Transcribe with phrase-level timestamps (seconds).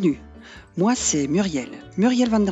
[0.00, 0.20] Bienvenue,
[0.76, 2.44] moi c'est Muriel, Muriel van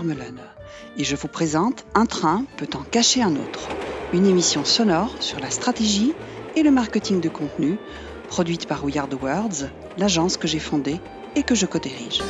[0.98, 3.68] et je vous présente Un train peut en cacher un autre,
[4.12, 6.12] une émission sonore sur la stratégie
[6.56, 7.78] et le marketing de contenu,
[8.26, 10.96] produite par We Are Words, l'agence que j'ai fondée
[11.36, 12.20] et que je co-dirige.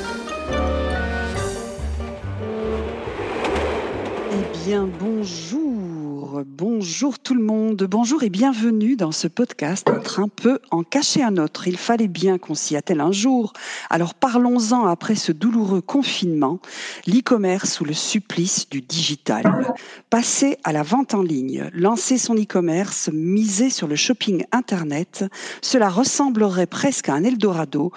[4.32, 5.95] Eh bien, bonjour
[6.44, 11.22] bonjour tout le monde, bonjour et bienvenue dans ce podcast Un train peut en cacher
[11.22, 11.68] un autre.
[11.68, 13.52] Il fallait bien qu'on s'y attelle un jour.
[13.90, 16.58] Alors parlons-en après ce douloureux confinement,
[17.06, 19.74] l'e-commerce sous le supplice du digital.
[20.10, 25.24] Passer à la vente en ligne, lancer son e-commerce, miser sur le shopping internet,
[25.62, 27.92] cela ressemblerait presque à un Eldorado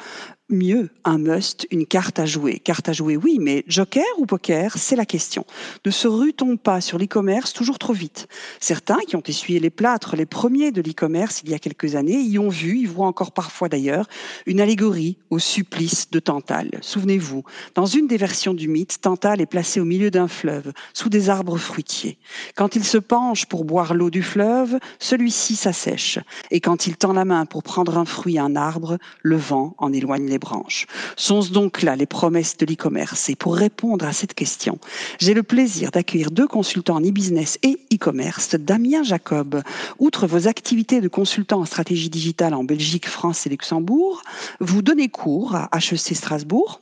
[0.49, 2.59] mieux un must, une carte à jouer.
[2.59, 5.45] Carte à jouer, oui, mais joker ou poker, c'est la question.
[5.85, 8.27] Ne se rue-t-on pas sur l'e-commerce toujours trop vite
[8.59, 12.19] Certains qui ont essuyé les plâtres, les premiers de l'e-commerce il y a quelques années,
[12.19, 14.08] y ont vu, y voient encore parfois d'ailleurs,
[14.45, 16.80] une allégorie au supplice de Tantale.
[16.81, 17.44] Souvenez-vous,
[17.75, 21.30] dans une des versions du mythe, Tantale est placé au milieu d'un fleuve, sous des
[21.30, 22.17] arbres fruitiers.
[22.56, 26.19] Quand il se penche pour boire l'eau du fleuve, celui-ci s'assèche.
[26.52, 29.75] Et quand il tend la main pour prendre un fruit à un arbre, le vent
[29.78, 30.88] en éloigne les branches.
[31.16, 33.30] Sont-ce donc là les promesses de l'e-commerce?
[33.30, 34.80] Et pour répondre à cette question,
[35.20, 38.56] j'ai le plaisir d'accueillir deux consultants en e-business et e-commerce.
[38.56, 39.62] Damien Jacob,
[40.00, 44.23] outre vos activités de consultant en stratégie digitale en Belgique, France et Luxembourg,
[44.59, 46.80] vous donnez cours à HEC Strasbourg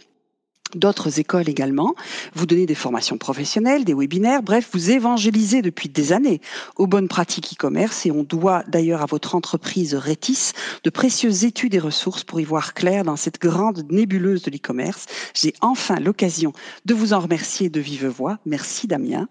[0.75, 1.95] d'autres écoles également.
[2.35, 6.41] Vous donnez des formations professionnelles, des webinaires, bref, vous évangélisez depuis des années
[6.75, 10.51] aux bonnes pratiques e-commerce et on doit d'ailleurs à votre entreprise Rétis
[10.83, 15.05] de précieuses études et ressources pour y voir clair dans cette grande nébuleuse de l'e-commerce.
[15.33, 16.53] J'ai enfin l'occasion
[16.85, 18.39] de vous en remercier de vive voix.
[18.45, 19.27] Merci Damien.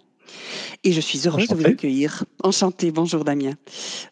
[0.84, 2.24] Et je suis heureuse de vous accueillir.
[2.42, 3.54] Enchanté, bonjour Damien.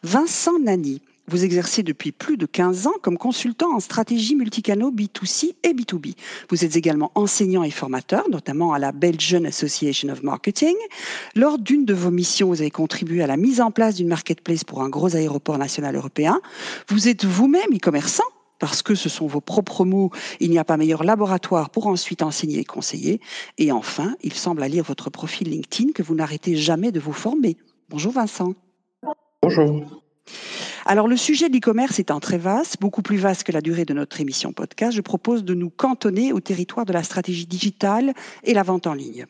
[0.02, 5.54] Vincent Nani, vous exercez depuis plus de 15 ans comme consultant en stratégie multicanaux B2C
[5.62, 6.14] et B2B.
[6.50, 10.74] Vous êtes également enseignant et formateur, notamment à la Belgian Association of Marketing.
[11.34, 14.64] Lors d'une de vos missions, vous avez contribué à la mise en place d'une marketplace
[14.64, 16.40] pour un gros aéroport national européen.
[16.88, 18.24] Vous êtes vous-même e-commerçant
[18.58, 20.10] parce que ce sont vos propres mots,
[20.40, 23.20] il n'y a pas meilleur laboratoire pour ensuite enseigner et conseiller.
[23.58, 27.12] Et enfin, il semble à lire votre profil LinkedIn que vous n'arrêtez jamais de vous
[27.12, 27.56] former.
[27.90, 28.54] Bonjour Vincent.
[29.42, 30.03] Bonjour.
[30.86, 33.92] Alors le sujet de l'e-commerce étant très vaste, beaucoup plus vaste que la durée de
[33.92, 38.54] notre émission podcast, je propose de nous cantonner au territoire de la stratégie digitale et
[38.54, 39.26] la vente en ligne.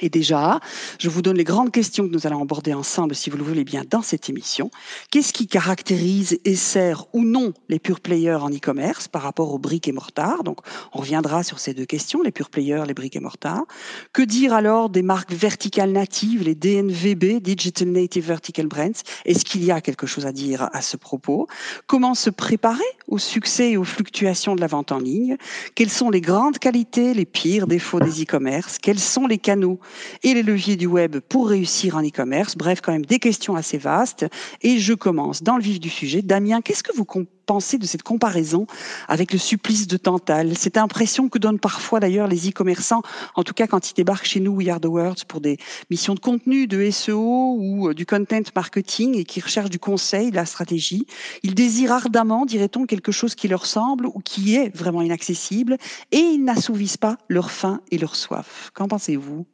[0.00, 0.60] Et déjà,
[0.98, 3.64] je vous donne les grandes questions que nous allons aborder ensemble, si vous le voulez
[3.64, 4.70] bien, dans cette émission.
[5.10, 9.58] Qu'est-ce qui caractérise et sert ou non les pure players en e-commerce par rapport aux
[9.58, 10.44] briques et mortards?
[10.44, 10.58] Donc,
[10.92, 13.64] on reviendra sur ces deux questions, les pure players, les briques et mortards.
[14.12, 19.02] Que dire alors des marques verticales natives, les DNVB, Digital Native Vertical Brands?
[19.24, 21.46] Est-ce qu'il y a quelque chose à dire à ce propos?
[21.86, 25.36] Comment se préparer au succès et aux fluctuations de la vente en ligne?
[25.74, 28.78] Quelles sont les grandes qualités, les pires défauts des e-commerce?
[28.78, 29.78] Quels sont les canaux
[30.22, 32.56] et les leviers du web pour réussir en e-commerce.
[32.56, 34.26] Bref, quand même des questions assez vastes.
[34.62, 36.22] Et je commence dans le vif du sujet.
[36.22, 37.06] Damien, qu'est-ce que vous
[37.46, 38.66] pensez de cette comparaison
[39.08, 43.02] avec le supplice de Tantale Cette impression que donnent parfois d'ailleurs les e-commerçants,
[43.34, 45.58] en tout cas quand ils débarquent chez nous, We Are the Words, pour des
[45.90, 50.30] missions de contenu, de SEO ou euh, du content marketing et qui recherchent du conseil,
[50.30, 51.06] de la stratégie.
[51.42, 55.76] Ils désirent ardemment, dirait-on, quelque chose qui leur semble ou qui est vraiment inaccessible
[56.10, 58.70] et ils n'assouvissent pas leur faim et leur soif.
[58.74, 59.46] Qu'en pensez-vous?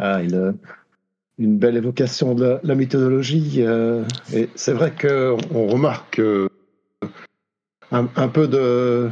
[0.00, 0.54] Ah, une,
[1.38, 3.56] une belle évocation de la, méthodologie.
[3.58, 6.48] Euh, et c'est vrai qu'on remarque euh,
[7.92, 9.10] un, peu de,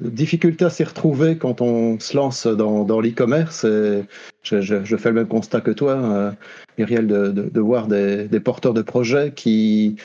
[0.00, 3.64] difficulté à s'y retrouver quand on se lance dans, l'e-commerce.
[3.64, 4.04] Et
[4.42, 6.32] je, fais le même constat que toi, euh,
[6.78, 9.96] Muriel, de, voir des, porteurs de projets qui,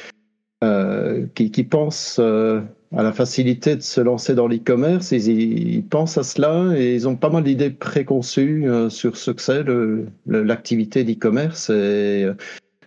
[1.35, 2.19] qui, qui, pensent
[2.95, 5.11] à la facilité de se lancer dans l'e-commerce.
[5.11, 9.41] Ils, pensent à cela et ils ont pas mal d'idées préconçues euh, sur ce que
[9.41, 9.63] c'est
[10.27, 11.69] l'activité d'e-commerce.
[11.69, 12.27] Et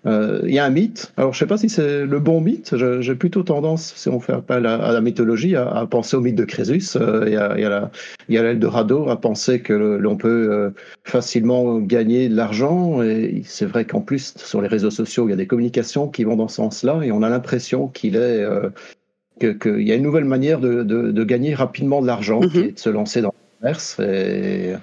[0.06, 1.12] euh, il y a un mythe.
[1.16, 2.76] Alors, je sais pas si c'est le bon mythe.
[3.00, 6.44] J'ai plutôt tendance, si on fait appel à, la mythologie, à, penser au mythe de
[6.44, 6.96] Crésus.
[6.96, 7.90] Euh, il y a,
[8.28, 10.72] y a l'Eldorado à penser que l'on peut
[11.04, 13.02] facilement gagner de l'argent.
[13.02, 16.22] Et c'est vrai qu'en plus, sur les réseaux sociaux, il y a des communications qui
[16.22, 18.44] vont dans ce sens-là et on a l'impression qu'il est
[19.38, 22.64] qu'il y a une nouvelle manière de, de, de gagner rapidement de l'argent, qui mhm.
[22.64, 23.98] est de se lancer dans le commerce.
[24.00, 24.74] Et,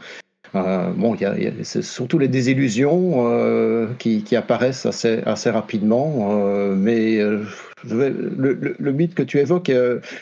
[0.56, 1.34] euh, bon, il y a,
[1.64, 8.12] c'est surtout les désillusions euh, qui, qui, apparaissent assez, assez rapidement, euh, mais je vais,
[8.12, 9.72] le, le, mythe que tu évoques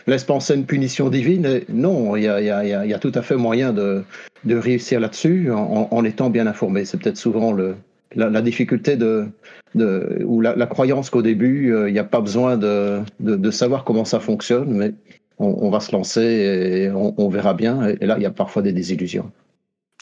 [0.08, 1.62] laisse penser une punition divine.
[1.70, 4.04] non, il y a, y tout à fait moyen de,
[4.46, 6.86] de réussir là-dessus en, en, étant bien informé.
[6.86, 7.76] C'est peut-être souvent le,
[8.16, 9.28] la, difficulté de,
[9.76, 13.84] de, ou la, croyance qu'au début, euh, il n'y a pas besoin de, de, savoir
[13.84, 14.94] comment ça fonctionne, mais
[15.38, 17.88] on, va se lancer et on, verra bien.
[18.00, 19.32] Et là, il y a parfois des désillusions.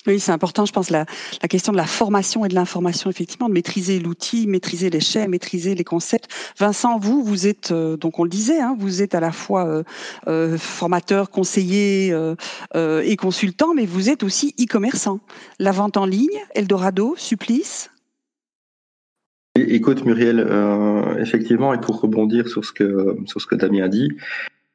[0.08, 1.06] Oui, c'est important, je pense, la,
[1.42, 5.30] la, question de la formation et de l'information, effectivement, de maîtriser l'outil, maîtriser les chaînes,
[5.30, 6.30] maîtriser les concepts.
[6.58, 9.84] Vincent, vous, vous êtes, euh, donc on le disait, hein, vous êtes à la fois
[10.28, 12.16] euh, formateur, conseiller
[12.76, 15.20] et consultant, mais vous êtes aussi e-commerçant.
[15.60, 17.90] La vente en ligne, Eldorado, Supplice
[19.62, 20.48] Écoute Muriel,
[21.20, 24.10] effectivement, et pour rebondir sur ce que, Damien a dit,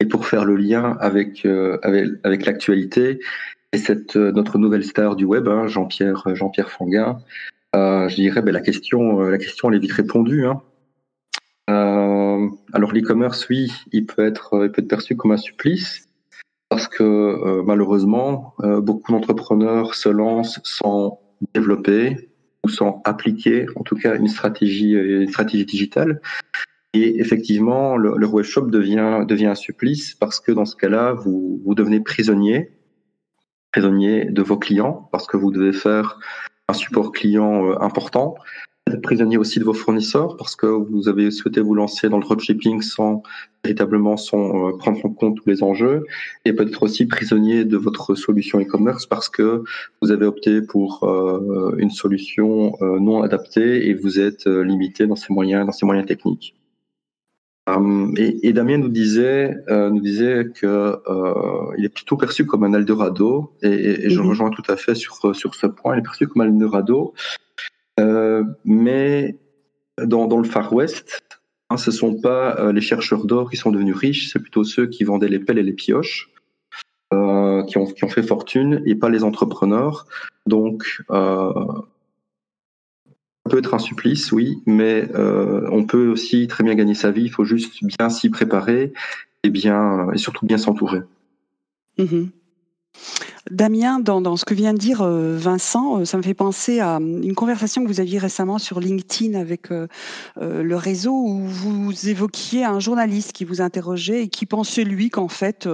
[0.00, 1.46] et pour faire le lien avec,
[1.82, 3.20] avec, avec l'actualité,
[3.74, 7.18] et euh, notre nouvelle star du web, hein, Jean-Pierre euh, Jean-Pierre Fanguin,
[7.74, 10.46] euh, je dirais ben, la question la question elle est vite répondue.
[10.46, 10.60] Hein.
[12.72, 16.06] alors l'e-commerce, oui, il peut être peut être perçu comme un supplice
[16.68, 21.20] parce que malheureusement beaucoup d'entrepreneurs se lancent sans
[21.54, 22.30] développer
[22.68, 26.20] sans appliquer, en tout cas une stratégie une stratégie digitale.
[26.92, 31.60] Et effectivement, le, le web devient devient un supplice parce que dans ce cas-là, vous
[31.64, 32.70] vous devenez prisonnier
[33.72, 36.20] prisonnier de vos clients parce que vous devez faire
[36.68, 38.36] un support client euh, important.
[39.02, 42.82] Prisonnier aussi de vos fournisseurs parce que vous avez souhaité vous lancer dans le dropshipping
[42.82, 43.22] sans
[43.64, 46.04] véritablement sans euh, prendre en compte tous les enjeux
[46.44, 49.64] et peut-être aussi prisonnier de votre solution e-commerce parce que
[50.02, 55.32] vous avez opté pour euh, une solution non adaptée et vous êtes limité dans ses
[55.32, 56.54] moyens dans ses moyens techniques.
[57.68, 62.62] Euh, et, Damien nous disait, euh, nous disait que euh, il est plutôt perçu comme
[62.64, 64.28] un Eldorado, et, et, je mhm.
[64.28, 65.96] rejoins tout à fait sur sur ce point.
[65.96, 67.14] Il est perçu comme un Eldorado,
[68.64, 69.38] mais
[70.02, 71.22] dans, le Far West,
[71.70, 75.04] hein, ce sont pas les chercheurs d'or qui sont devenus riches, c'est plutôt ceux qui
[75.04, 76.30] vendaient les pelles et les pioches.
[77.10, 80.06] qui, ont, qui ont fait fortune et pas les entrepreneurs.
[80.46, 81.02] Donc,
[83.50, 87.24] peut être un supplice, oui, mais euh, on peut aussi très bien gagner sa vie.
[87.24, 88.92] Il faut juste bien s'y préparer
[89.42, 91.02] et bien et surtout bien s'entourer.
[91.98, 92.26] Mmh
[93.50, 96.96] Damien, dans, ce que vient de dire euh, Vincent, euh, ça me fait penser à
[96.96, 99.86] hum, une conversation que vous aviez récemment sur LinkedIn avec euh,
[100.36, 105.28] le réseau où vous évoquiez un journaliste qui vous interrogeait et qui pensait lui qu'en
[105.28, 105.68] fait,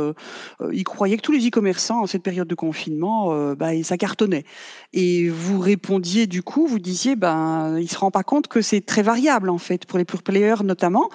[0.72, 4.44] il croyait que tous les e-commerçants en cette période de confinement, bah, ça cartonnait.
[4.92, 8.80] Et vous répondiez du coup, vous disiez, ben, il se rend pas compte que c'est
[8.80, 11.08] très variable en fait pour les pure players notamment.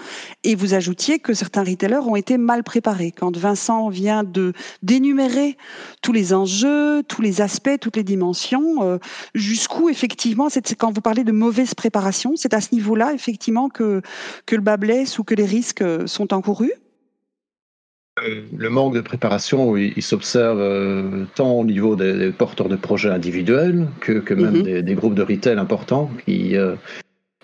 [0.44, 3.12] Et vous ajoutiez que certains retailers ont été mal préparés.
[3.12, 5.58] Quand Vincent vient de d'énumérer
[6.02, 6.45] tous les enjeux,
[7.08, 8.98] tous les aspects, toutes les dimensions, euh,
[9.34, 14.02] jusqu'où effectivement, c'est quand vous parlez de mauvaise préparation, c'est à ce niveau-là effectivement que,
[14.46, 16.74] que le bas blesse ou que les risques euh, sont encourus?
[18.24, 23.88] Euh, le manque de préparation, il, s'observe tant au niveau des, porteurs de projets individuels
[24.00, 24.82] que, que même mm-hmm.
[24.82, 26.56] des, groupes de retail importants qui,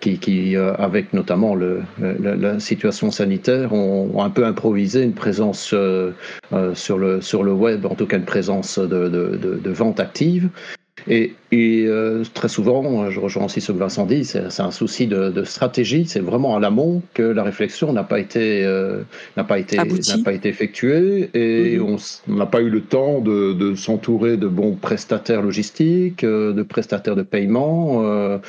[0.02, 6.10] qui, euh, avec notamment le, la, situation sanitaire, ont, un peu improvisé une présence euh,
[6.52, 10.00] euh, sur, le, sur le web, en tout cas une présence de, de, de, vente
[10.00, 10.48] active.
[11.08, 11.88] Et, et
[12.34, 16.04] très souvent, je rejoins aussi ce que Vincent dit, c'est un souci de, stratégie.
[16.06, 18.62] C'est vraiment à l'amont que la réflexion n'a pas été
[19.36, 19.84] n'a pas été n'a
[20.24, 21.96] pas été effectuée et mhm.
[22.28, 27.16] on n'a pas eu le temps de, de s'entourer de bons prestataires logistiques, de prestataires
[27.16, 28.40] de paiement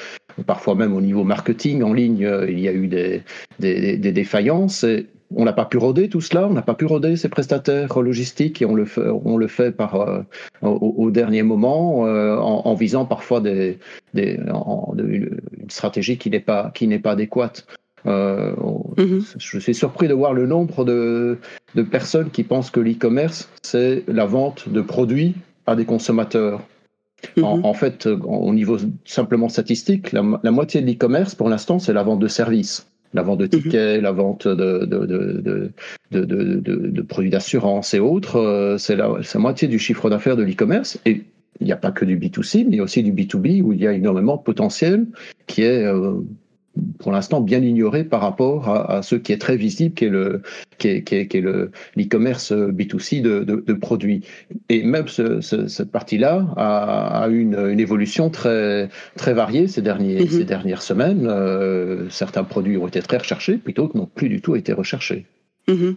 [0.46, 3.24] parfois même au niveau marketing en ligne, euh, il y a eu des,
[3.60, 4.84] des, défaillances.
[4.84, 8.00] Et on n'a pas pu roder tout cela, on n'a pas pu roder ces prestataires
[8.00, 10.22] logistiques et on le fait, on le fait par, euh,
[10.62, 13.80] au, dernier moment euh, en, visant parfois des,
[14.14, 14.40] des
[14.98, 17.66] une stratégie qui n'est pas, qui n'est pas adéquate.
[18.06, 19.36] Mm-hmm.
[19.38, 21.38] Je suis surpris de voir le nombre de,
[21.74, 25.36] de personnes qui pensent que l'e-commerce, c'est la vente de produits
[25.66, 26.62] à des consommateurs.
[27.38, 27.44] Mhm.
[27.64, 32.20] En, fait, au niveau simplement statistique, la, moitié de l'e-commerce, pour l'instant, c'est la vente
[32.20, 32.88] de services.
[33.14, 34.04] La vente de tickets, mhm.
[34.04, 35.72] la vente de, de,
[36.12, 41.00] de, produits d'assurance et autres, euh, c'est la, la, moitié du chiffre d'affaires de l'e-commerce.
[41.06, 41.24] Et
[41.60, 43.74] il n'y a pas que du B2C, mais il y a aussi du B2B où
[43.74, 45.06] il y a énormément de potentiel
[45.48, 46.14] qui est euh,
[47.00, 50.42] pour l'instant bien ignoré par rapport à, ce qui est très visible, qui est le
[50.78, 54.26] qui est, qui est, le l'e-commerce B2C de, de, produits.
[54.70, 59.82] Et même ce, cette partie-là a, a eu une, une, évolution très très variée ces
[59.82, 60.30] derniers mm-hmm.
[60.30, 61.28] ces dernières semaines.
[61.28, 65.26] Euh, certains produits ont été très recherchés, plutôt que n'ont plus du tout été recherchés.
[65.68, 65.96] Mm-hmm.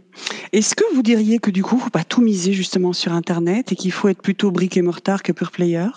[0.53, 3.77] Est-ce que vous diriez que du coup, faut pas tout miser justement sur Internet et
[3.77, 5.89] qu'il faut être plutôt brick et mortar que pure player?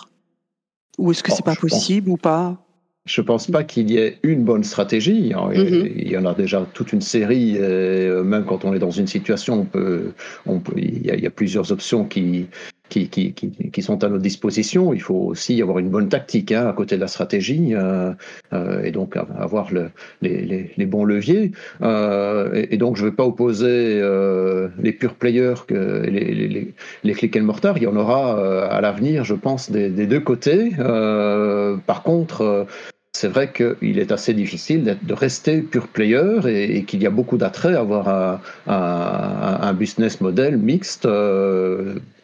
[0.98, 2.66] Ou est-ce que c'est pas possible ou pas?
[3.06, 5.32] Je ne pense pas qu'il y ait une bonne stratégie.
[5.34, 5.50] Hein.
[5.54, 5.88] Mhm.
[5.96, 7.56] Il y en a déjà toute une série.
[7.58, 10.12] Euh, même quand on est dans une situation, on peut,
[10.46, 12.46] on peut, il, y a, plusieurs options qui,
[12.90, 14.92] qui, sont à notre disposition.
[14.92, 18.12] Il faut aussi avoir une bonne tactique hein, à côté de la stratégie euh,
[18.52, 21.52] euh, et donc avoir le, les, bons leviers.
[21.82, 24.02] Euh, et, donc je ne vais pas opposer
[24.82, 27.78] les pure players que les, les, les click and mortar.
[27.78, 30.72] Il y en aura à l'avenir, je pense, des, deux côtés.
[31.86, 32.66] par contre,
[33.12, 37.36] c'est vrai qu'il est assez difficile de rester pure player et, qu'il y a beaucoup
[37.36, 41.06] d'attrait à avoir un, business model mixte.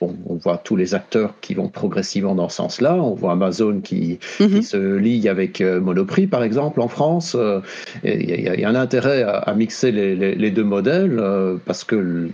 [0.03, 2.97] Euh, on, voit tous les acteurs qui vont progressivement dans ce sens-là.
[2.97, 4.63] On voit Amazon qui, mhm.
[4.63, 7.35] se lie avec euh, Monoprix, par exemple, en France.
[7.39, 7.61] Euh,
[8.05, 11.23] il y, a un intérêt à, mixer les, deux modèles
[11.65, 12.29] parce que,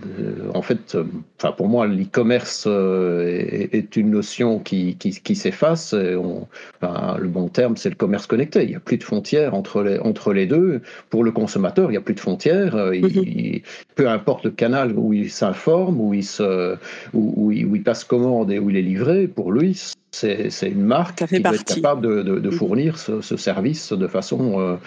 [0.53, 0.97] en fait,
[1.39, 5.93] enfin, pour moi, l'e-commerce est, une notion qui, qui, s'efface.
[5.93, 9.99] le bon terme, c'est le commerce connecté il n'y a plus de frontières entre les,
[9.99, 10.81] entre les deux.
[11.09, 12.75] Pour le consommateur, il n'y a plus de frontières.
[12.75, 13.61] Euh, mhm.
[13.95, 16.75] peu importe le canal où il s'informe, où, il se,
[17.13, 19.79] où, il, passe commande et où il est livré, pour lui,
[20.11, 22.51] c'est une marque qui doit être capable de, de, mhm.
[22.51, 24.77] fournir ce, ce, service de façon euh,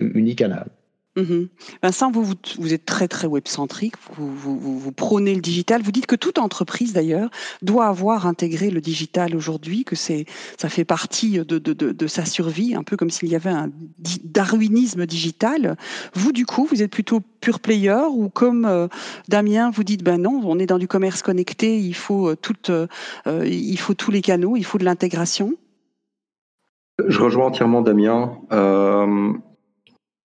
[0.00, 0.66] unicanale.
[1.20, 1.48] Mmh
[1.82, 2.34] Vincent, vous,
[2.72, 7.30] êtes très très web-centrique, vous, prônez le digital, vous dites que toute entreprise d'ailleurs
[7.62, 12.96] doit avoir intégré le digital aujourd'hui, que ça fait partie de, sa survie, un peu
[12.96, 13.70] comme s'il y avait un
[14.24, 15.76] darwinisme digital.
[16.14, 18.88] Vous du coup, vous êtes plutôt pure player ou comme euh,
[19.28, 22.36] Damien, vous dites ben non, on est dans du commerce connecté, il faut, euh,
[23.26, 25.54] euh, il faut tous les canaux, il faut de l'intégration?
[27.06, 28.38] Je rejoins entièrement Damien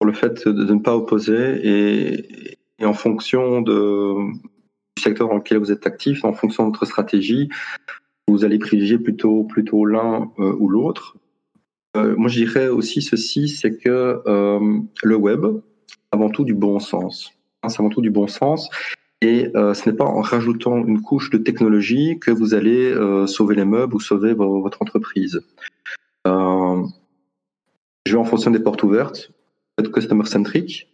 [0.04, 4.16] le fait de, ne pas opposer et, en fonction de,
[4.98, 7.50] du secteur dans lequel vous êtes actif, en fonction de votre stratégie,
[8.28, 11.16] vous allez privilégier plutôt, plutôt l'un euh, ou l'autre.
[11.96, 15.46] Euh, moi, je dirais aussi ceci, c'est que euh, le web,
[16.12, 17.32] avant tout du bon sens.
[17.68, 18.70] C'est avant tout du bon sens.
[19.22, 22.94] Et ce n'est pas en rajoutant une couche de technologie que vous allez
[23.26, 25.42] sauver les meubles ou sauver votre entreprise.
[26.26, 26.84] je
[28.06, 29.32] vais en fonction des portes ouvertes
[29.78, 30.88] être customer centric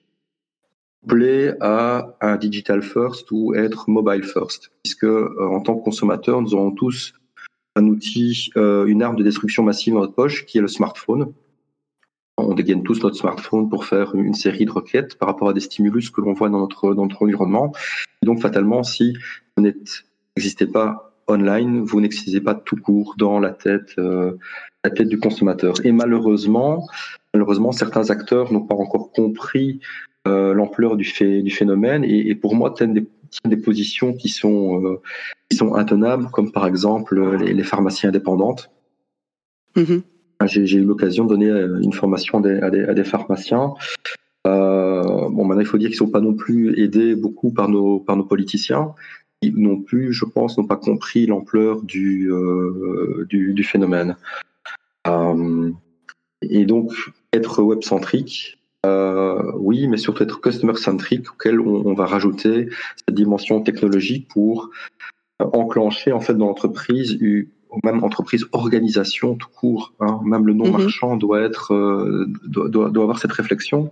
[1.07, 6.41] plaît à un digital first ou être mobile first, puisque euh, en tant que consommateur,
[6.41, 7.13] nous aurons tous
[7.75, 11.33] un outil, euh, une arme de destruction massive dans notre poche, qui est le smartphone.
[12.37, 15.59] On dégaine tous notre smartphone pour faire une série de requêtes par rapport à des
[15.59, 17.73] stimulus que l'on voit dans notre, dans notre environnement.
[18.23, 19.13] Donc, fatalement, si
[19.55, 24.37] vous n'existez pas online, vous n'existez pas tout court dans la tête, euh,
[24.83, 25.75] la tête du consommateur.
[25.83, 26.87] Et malheureusement,
[27.33, 29.79] malheureusement, certains acteurs n'ont pas encore compris
[30.27, 33.07] euh, l'ampleur du, fait, du phénomène et, pour moi tiennent des,
[33.45, 35.01] des positions qui sont, euh,
[35.49, 38.71] qui sont intenables, comme par exemple les, pharmacies indépendantes.
[39.75, 40.01] Mm-hmm.
[40.45, 43.73] J'ai eu l'occasion de donner euh, une formation à des, à des, pharmaciens.
[44.45, 47.99] bon, maintenant, il faut dire qu'ils ne sont pas non plus aidés beaucoup par nos,
[47.99, 48.93] par nos politiciens.
[49.41, 52.31] Ils non plus, je pense, n'ont pas compris l'ampleur du,
[53.27, 54.15] du, du, phénomène.
[55.07, 56.91] Et donc,
[57.33, 64.27] être web-centrique, euh, oui, mais surtout être customer-centrique, auquel on, va rajouter cette dimension technologique
[64.27, 64.71] pour
[65.41, 67.19] euh, enclencher en fait dans l'entreprise
[67.85, 70.71] même entreprise organisation tout court hein, même le non mhm.
[70.73, 73.91] marchand doit être euh, doit, doit, avoir cette réflexion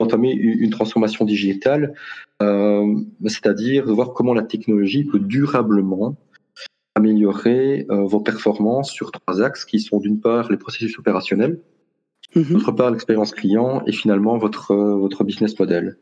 [0.00, 1.94] entamer une, transformation digitale
[2.40, 6.16] c'est-à-dire voir comment la technologie peut durablement
[7.30, 11.58] améliorer vos performances sur trois axes qui sont d'une part les processus opérationnels
[12.34, 12.44] Mhm.
[12.44, 15.96] D'autre part, l'expérience client et finalement votre, euh, votre business model.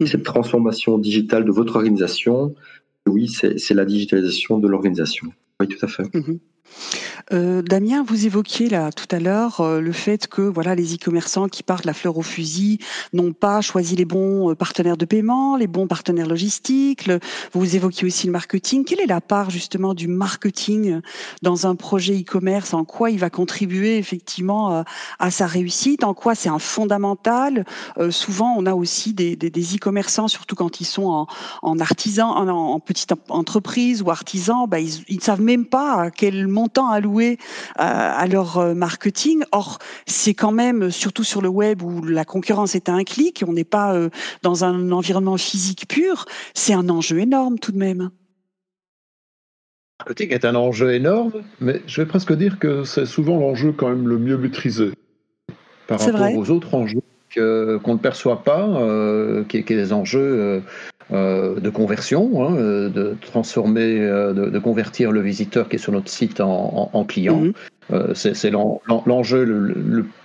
[0.00, 0.06] Mhm.
[0.06, 2.54] Cette transformation digitale de votre organisation,
[3.06, 5.28] oui, c'est la digitalisation de l'organisation.
[5.60, 6.04] Oui, tout à fait.
[6.14, 6.38] Mhm.
[7.32, 11.46] Euh, Damien, vous évoquiez là tout à l'heure euh, le fait que voilà les e-commerçants
[11.46, 12.78] qui partent la fleur au fusil
[13.12, 17.08] n'ont pas choisi les bons euh, partenaires de paiement, les bons partenaires logistiques.
[17.52, 18.84] vous évoquiez aussi le marketing.
[18.84, 21.00] Quelle est la part justement du marketing
[21.42, 22.74] dans un projet e-commerce?
[22.74, 24.84] En quoi il va contribuer effectivement
[25.18, 26.02] à sa réussite?
[26.04, 27.64] En quoi c'est un fondamental?
[28.10, 31.26] Souvent, on a aussi des, e-commerçants, surtout quand ils sont
[31.62, 36.48] en, artisan, en, petite entreprise ou artisan, bah, ils ne savent même pas à quel
[36.48, 36.88] montant
[37.20, 37.38] alloué
[37.76, 39.42] à, leur euh, marketing.
[39.52, 43.44] Or, c'est quand même, surtout sur le web où la concurrence est à un clic,
[43.46, 44.10] on n'est pas euh,
[44.42, 48.10] dans un environnement physique pur, c'est un enjeu énorme tout de même.
[50.00, 53.72] Le marketing est un enjeu énorme, mais je vais presque dire que c'est souvent l'enjeu
[53.72, 54.92] quand même le mieux maîtrisé
[55.86, 57.02] par rapport aux autres enjeux
[57.34, 60.60] qu'on ne perçoit pas, euh, qui, qui, est des enjeux euh,
[61.12, 66.08] de conversion, hein, euh, de transformer, euh, de, convertir le visiteur qui est sur notre
[66.08, 67.42] site en, client.
[68.14, 69.74] C'est l'enjeu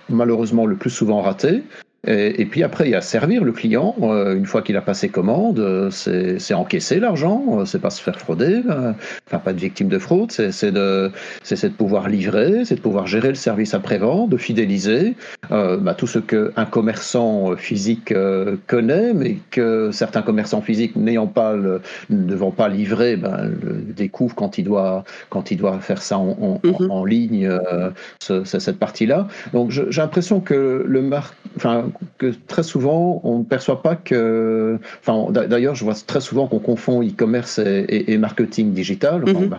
[0.08, 1.62] malheureusement le plus souvent raté.
[2.06, 3.94] Et, puis après, il y a servir le client.
[4.02, 8.00] Euh, une fois qu'il a passé commande, euh, c'est encaisser l'argent, euh, c'est pas se
[8.00, 8.62] faire frauder,
[9.26, 11.10] enfin pas de victime de fraude, c'est de,
[11.50, 15.14] de pouvoir livrer, c'est de pouvoir gérer le service après-vente, de fidéliser
[15.50, 18.14] bah, tout ce qu'un commerçant physique
[18.66, 23.72] connaît, mais que certains commerçants physiques n'ayant pas le, ne devant pas livrer, ben, le
[23.92, 27.08] découvrent quand il doit quand il doit faire ça en, en, mm-hmm.
[27.08, 27.50] ligne,
[28.20, 29.28] cette partie-là.
[29.52, 31.86] Donc j'ai l'impression que le mar enfin
[32.18, 34.78] que très souvent, on ne perçoit pas que.
[35.00, 39.22] Enfin, d'ailleurs, je vois très souvent qu'on confond e-commerce et, marketing digital.
[39.26, 39.50] Mhm.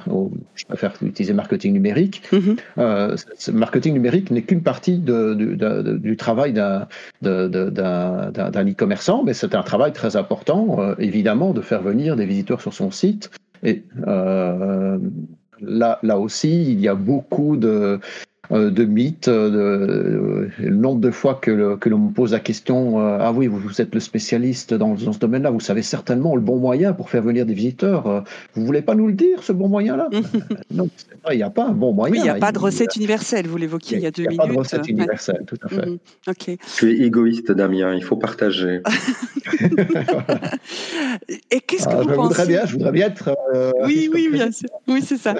[0.55, 2.23] je préfère utiliser marketing numérique.
[2.31, 2.55] Mhm.
[2.77, 3.15] Euh,
[3.53, 6.87] marketing numérique n'est qu'une partie du travail d'un
[7.21, 12.73] e-commerçant, mais c'est un travail très important, euh, évidemment, de faire venir des visiteurs sur
[12.73, 13.31] son site.
[13.63, 14.97] Et euh,
[15.61, 17.99] là, là aussi, il y a beaucoup de,
[18.51, 21.51] de mythes, euh, de, euh, le nombre de fois que,
[21.85, 25.59] l'on me pose la question Ah oui, vous, êtes le spécialiste dans, ce domaine-là, vous
[25.59, 28.23] savez certainement le bon moyen pour faire venir des visiteurs.
[28.53, 30.09] Vous voulez pas nous le dire, ce bon moyen-là
[30.71, 30.89] Non,
[31.31, 32.13] il n'y a pas un bon moyen.
[32.13, 34.39] Oui, il n'y a pas de recette universelle, vous l'évoquiez il y a deux minutes.
[34.43, 35.85] Il n'y a pas de recette universelle, tout à fait.
[35.85, 35.97] Mhm.
[36.27, 36.57] Ok.
[36.77, 38.81] Tu es égoïste, Damien, il faut partager.
[41.51, 43.35] Et qu'est-ce que ah, vous je pensez voudrais bien, Je voudrais bien être.
[43.85, 44.69] oui, oui, bien sûr.
[44.87, 45.35] Oui, c'est ça.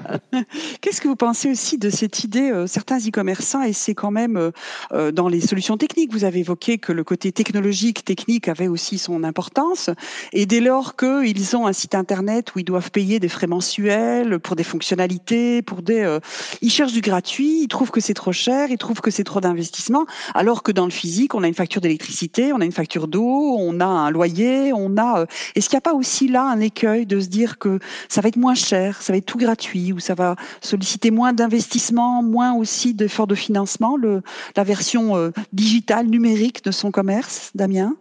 [0.81, 4.51] qu'est-ce que vous pensez aussi de cette idée Certains e-commerçants et c'est quand même euh,
[4.93, 6.11] euh, dans les solutions techniques.
[6.11, 9.89] Vous avez évoqué que le côté technologique, technique avait aussi son importance.
[10.33, 14.39] Et dès lors qu'ils ont un site internet où ils doivent payer des frais mensuels
[14.39, 16.19] pour des fonctionnalités, pour des, euh,
[16.61, 19.41] ils cherchent du gratuit, ils trouvent que c'est trop cher, ils trouvent que c'est trop
[19.41, 23.07] d'investissement, alors que dans le physique, on a une facture d'électricité, on a une facture
[23.07, 25.25] d'eau, on a un loyer, on a.
[25.55, 28.29] Est-ce qu'il n'y a pas aussi là un écueil de se dire que ça va
[28.29, 32.53] être moins cher, ça va être tout gratuit, ou ça va solliciter moins d'investissement, moins
[32.53, 34.21] aussi d'efforts de financement, le,
[34.55, 37.95] la version euh, digitale, numérique de son commerce, Damien?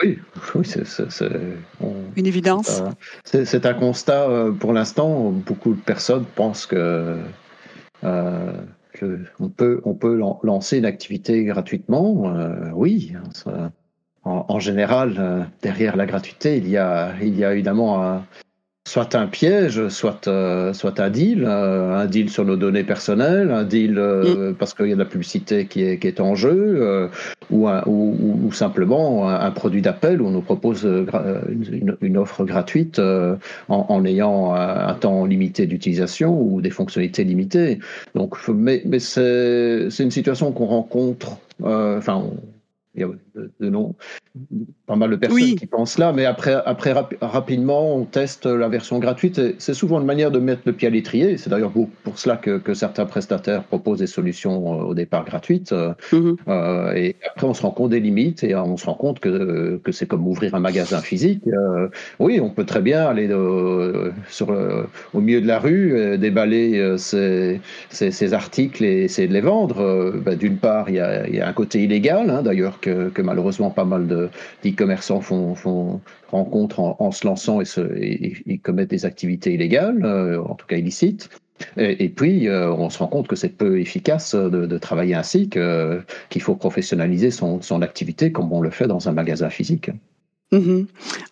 [0.00, 0.18] Oui,
[0.54, 1.24] oui c'est
[2.16, 2.82] une évidence.
[3.24, 7.16] C'est un constat, euh, pour l'instant, beaucoup de personnes pensent que,
[8.04, 8.52] euh,
[9.40, 12.34] on peut, on peut lancer une activité gratuitement.
[12.74, 13.12] oui,
[14.24, 18.24] en, en, général, derrière la gratuité, il y a, il y a évidemment un,
[18.88, 23.50] soit un piège, soit, euh, soit un deal, euh, un deal sur nos données personnelles,
[23.50, 24.54] un deal euh, mm.
[24.54, 27.10] parce qu'il y a de la publicité qui est, qui est en jeu,
[27.50, 33.00] ou, ou, simplement un, produit d'appel où on nous propose une, une, offre gratuite
[33.68, 37.78] en, ayant un, temps limité d'utilisation ou des fonctionnalités limitées.
[38.14, 42.24] Donc, mais, mais c'est une situation qu'on rencontre, enfin,
[42.94, 43.08] il y a
[43.60, 43.94] de, noms
[44.86, 48.98] pas mal de personnes qui pensent là, mais après, après rapidement, on teste la version
[48.98, 49.40] gratuite.
[49.58, 51.36] C'est souvent une manière de mettre le pied à l'étrier.
[51.36, 55.74] C'est d'ailleurs pour, cela que, que, certains prestataires proposent des solutions euh, au départ gratuites.
[56.12, 56.36] Mhm.
[56.48, 59.80] euh, et après, on se rend compte des limites et on se rend compte que,
[59.82, 61.42] que c'est comme ouvrir un magasin physique.
[61.46, 64.54] Euh, oui, on peut très bien aller de, sur,
[65.14, 69.40] au milieu de la rue, euh, déballer ces, ces, ces, articles et essayer de les
[69.40, 70.12] vendre.
[70.24, 72.80] Ben, D'une part, il y, a, il y, a, un côté illégal, hein, d'ailleurs,
[73.12, 74.28] que, malheureusement pas mal de
[74.62, 80.42] d'e-commerçants font, font, rencontrent en, se lançant et, se, et, commettent des activités illégales, euh,
[80.42, 81.28] en tout cas illicites.
[81.76, 86.42] Et, puis, euh, on se rend compte que c'est peu efficace de, travailler ainsi, qu'il
[86.42, 89.90] faut professionnaliser son, son activité comme on le fait dans un magasin physique.
[90.50, 90.86] Mhm.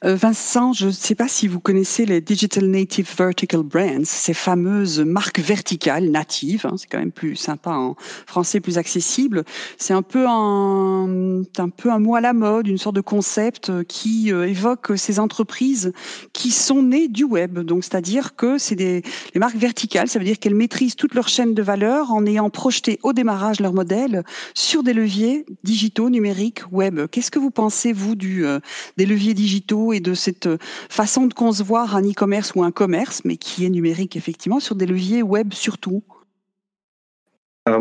[0.04, 4.34] Euh, Vincent, je ne sais pas si vous connaissez les Digital Native Vertical Brands, ces
[4.34, 6.66] fameuses marques verticales natives.
[6.66, 9.44] Hein, c'est quand même plus sympa en français, plus accessible.
[9.78, 13.72] C'est un peu un, un peu un mot à la mode, une sorte de concept
[13.84, 15.92] qui euh, évoque ces entreprises
[16.34, 17.58] qui sont nées du web.
[17.60, 19.02] Donc, c'est-à-dire que c'est des
[19.32, 20.08] les marques verticales.
[20.08, 23.60] Ça veut dire qu'elles maîtrisent toute leur chaîne de valeur en ayant projeté au démarrage
[23.60, 27.00] leur modèle sur des leviers digitaux, numériques, web.
[27.10, 28.58] Qu'est-ce que vous pensez vous du euh,
[29.06, 33.22] des leviers digitaux et de cette euh, façon de concevoir un e-commerce ou un commerce,
[33.24, 36.02] mais qui est numérique effectivement, sur des leviers web surtout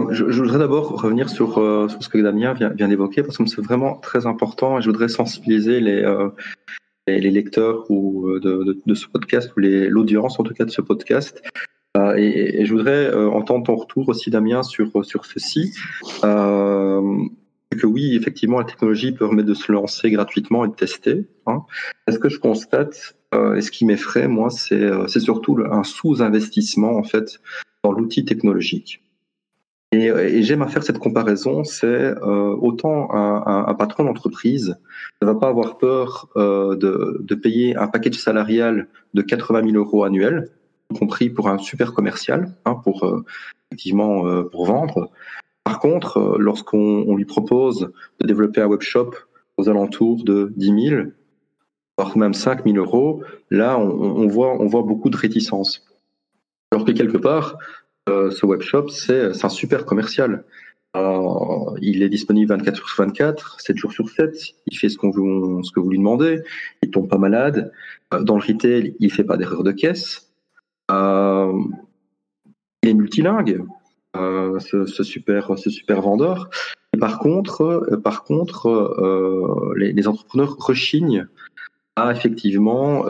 [0.10, 3.98] je, voudrais d'abord revenir sur, euh, ce que Damien vient, d'évoquer, parce que c'est vraiment
[3.98, 6.30] très important et je voudrais sensibiliser les, euh,
[7.06, 11.44] lecteurs ou de, ce podcast, ou l'audience en tout cas de ce podcast.
[12.18, 15.72] Et, je voudrais entendre ton retour aussi, Damien, sur ceci
[17.76, 21.28] que oui, effectivement, la technologie permet de se lancer gratuitement et de tester.
[21.46, 21.64] Hein.
[22.10, 26.96] Ce que je constate, euh, et ce qui m'effraie, moi, c'est euh, surtout un sous-investissement
[26.98, 27.40] en fait
[27.84, 29.02] dans l'outil technologique.
[29.92, 34.76] Et, j'aime à faire cette comparaison, c'est euh, autant un, patron d'entreprise
[35.22, 40.04] ne va pas avoir peur de, de, payer un package salarial de 80 000 euros
[40.04, 40.50] annuels,
[40.92, 43.10] y compris pour un super commercial, hein, pour
[43.72, 45.12] effectivement pour vendre,
[45.65, 49.12] Par contre, lorsqu'on lui propose de développer un webshop
[49.58, 51.01] aux alentours de 10 000,
[51.97, 55.86] voire même 5 000 euros, là, on, voit, beaucoup de réticence.
[56.71, 57.58] Alors que quelque part,
[58.08, 60.45] ce webshop, c'est un super commercial.
[60.95, 64.34] Euh, il est disponible 24 sur 24, 7 jours sur 7.
[64.67, 66.41] Il fait ce, que vous lui demandez.
[66.82, 67.71] Il tombe pas malade.
[68.13, 70.32] Euh, dans le retail, il fait pas d'erreur de caisse.
[70.91, 71.54] Euh,
[72.84, 73.65] il est multilingue,
[74.60, 76.49] ce, super, ce super vendeur.
[76.99, 81.28] Par contre, par contre les, entrepreneurs rechignent
[81.95, 83.06] à effectivement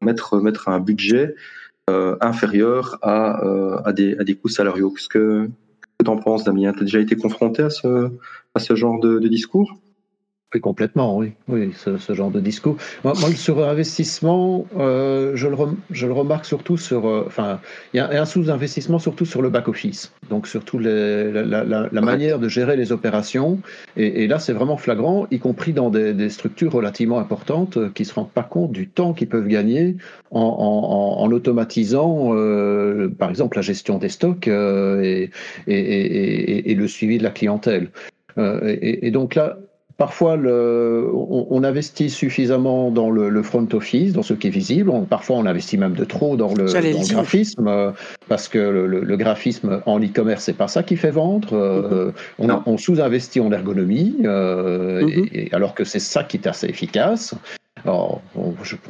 [0.00, 1.34] mettre, mettre un budget
[1.88, 4.90] inférieur à, à, des, à des coûts salariaux.
[4.90, 5.48] Parce que
[5.98, 6.72] que tu en penses, Damien?
[6.72, 8.10] Tu as déjà été confronté à ce,
[8.54, 9.78] à ce genre de discours?
[10.54, 12.76] Oui, complètement, oui, oui, ce, genre de discours.
[13.04, 15.56] Moi, le surinvestissement, euh, je, le
[15.90, 17.60] je le remarque surtout sur, euh, enfin,
[17.94, 22.38] il y a un sous-investissement surtout sur le back-office, donc surtout les, la, la, manière
[22.38, 23.60] de gérer les opérations.
[23.96, 28.08] Et, là, c'est vraiment flagrant, y compris dans des, structures relativement importantes euh, qui ne
[28.08, 29.96] se rendent pas compte du temps qu'ils peuvent gagner
[30.30, 32.34] en, en, automatisant,
[33.18, 35.30] par exemple, la gestion des stocks et,
[35.66, 37.90] et, et, le suivi de la clientèle.
[38.36, 39.58] et, donc là,
[39.96, 44.90] Parfois, le, on, investit suffisamment dans le, front office, dans ce qui est visible.
[45.08, 46.64] parfois, on investit même de trop dans le,
[47.12, 47.92] graphisme, euh,
[48.28, 51.52] parce que le, graphisme en e-commerce, c'est pas ça qui fait vendre.
[51.52, 52.62] Euh, mm-hmm.
[52.66, 55.54] on, sous-investit en ergonomie, euh, mm-hmm.
[55.54, 57.34] alors que c'est ça qui est assez efficace.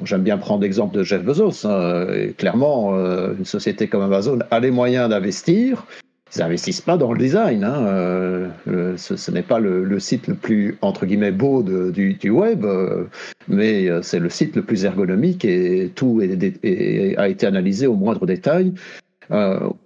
[0.05, 1.67] J'aime bien prendre l'exemple de Jeff Bezos.
[1.67, 2.07] Hein.
[2.37, 2.93] Clairement,
[3.37, 5.87] une société comme Amazon a les moyens d'investir,
[6.35, 7.65] ils n'investissent pas dans le design.
[7.65, 7.85] Hein.
[7.87, 13.05] Euh, ce, n'est pas le, site le plus, entre guillemets, beau du, web, euh,
[13.49, 18.27] mais euh, c'est le site le plus ergonomique et tout a été analysé au moindre
[18.27, 18.73] détail.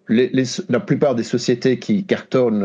[0.08, 2.62] La plupart des sociétés qui cartonnent,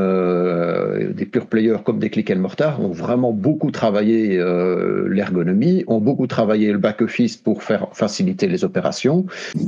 [1.14, 4.38] des pure players comme des click and mortar, ont vraiment beaucoup travaillé
[5.08, 9.26] l'ergonomie, ont beaucoup travaillé le back office pour faire faciliter les opérations.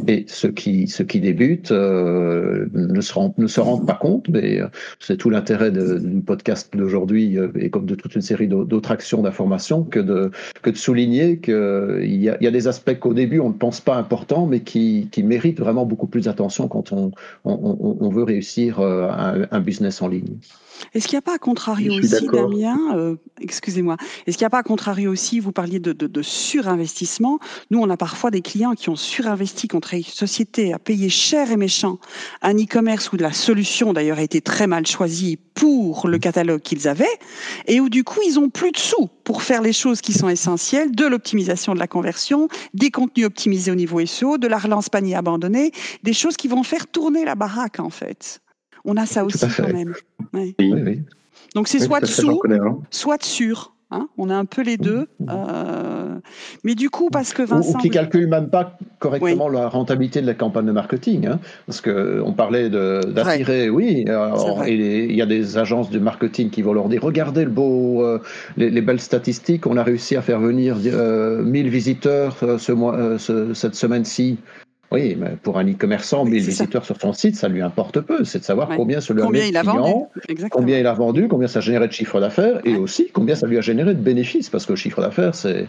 [0.07, 4.59] Et ceux qui ceux qui débutent ne se rendent ne se rendent pas compte, mais
[4.99, 9.83] c'est tout l'intérêt du podcast d'aujourd'hui et comme de toute une série d'autres actions d'information
[9.83, 10.29] que de
[10.61, 13.53] que de souligner qu'il y a, il y a des aspects qu'au début on ne
[13.53, 17.11] pense pas importants, mais qui qui méritent vraiment beaucoup plus d'attention quand on,
[17.45, 20.37] on on, veut réussir euh, un, business en ligne.
[20.93, 24.51] Est-ce qu'il n'y a pas à contrario aussi, Damien, euh, excusez-moi, est-ce qu'il n'y a
[24.51, 27.39] pas à contrario aussi, vous parliez de, surinvestissement,
[27.71, 31.51] nous on a parfois des clients qui ont surinvesti contre une société à payer cher
[31.51, 31.99] et méchant
[32.41, 36.87] un e-commerce où la solution d'ailleurs a été très mal choisie pour le catalogue qu'ils
[36.87, 37.05] avaient,
[37.67, 40.29] et où du coup ils ont plus de sous pour faire les choses qui sont
[40.29, 44.89] essentielles, de l'optimisation de la conversion, des contenus optimisés au niveau SEO, de la relance
[44.89, 45.71] panier abandonné,
[46.03, 48.42] des choses qui vont faire tourner la baraque en fait.
[48.85, 49.93] On a ça aussi quand même.
[51.55, 52.79] Donc c'est soit de sous, hein.
[52.89, 53.73] soit de sur.
[53.91, 54.07] Hein.
[54.17, 55.07] on a un peu les deux.
[55.19, 55.29] Mmh, mmh.
[55.29, 56.15] Euh,
[56.63, 57.77] mais du coup, parce que Vincent.
[57.77, 61.27] Ou, qui ne calculent même pas correctement la rentabilité de la campagne de marketing.
[61.27, 61.39] Hein.
[61.67, 64.05] parce qu'on parlait d'attirer, oui.
[64.67, 68.19] il y a des agences de marketing qui vont leur dire regardez le beau, euh,
[68.57, 69.67] les, belles statistiques.
[69.67, 74.39] On a réussi à faire venir 1000 euh, visiteurs ce mois, cette semaine-ci.
[74.93, 78.23] Oui, mais pour un e-commerçant, 1000 visiteurs sur son site, ça lui importe peu.
[78.23, 80.05] C'est de savoir combien ça lui combien il a vendu,
[80.51, 83.47] combien il a vendu, combien ça a généré de chiffre d'affaires et aussi combien ça
[83.47, 84.49] lui a généré de bénéfices.
[84.49, 85.67] Parce que le chiffre d'affaires, c'est,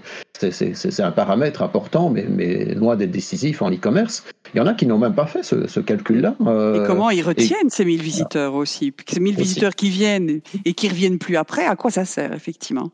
[0.98, 4.24] un paramètre important, mais, mais loin d'être décisif en e-commerce.
[4.54, 6.36] Il y en a qui n'ont même pas fait ce, calcul-là.
[6.46, 8.92] Euh, et comment ils retiennent ces 1000 visiteurs aussi?
[9.10, 12.90] Ces 1000 visiteurs qui viennent et qui reviennent plus après, à quoi ça sert effectivement?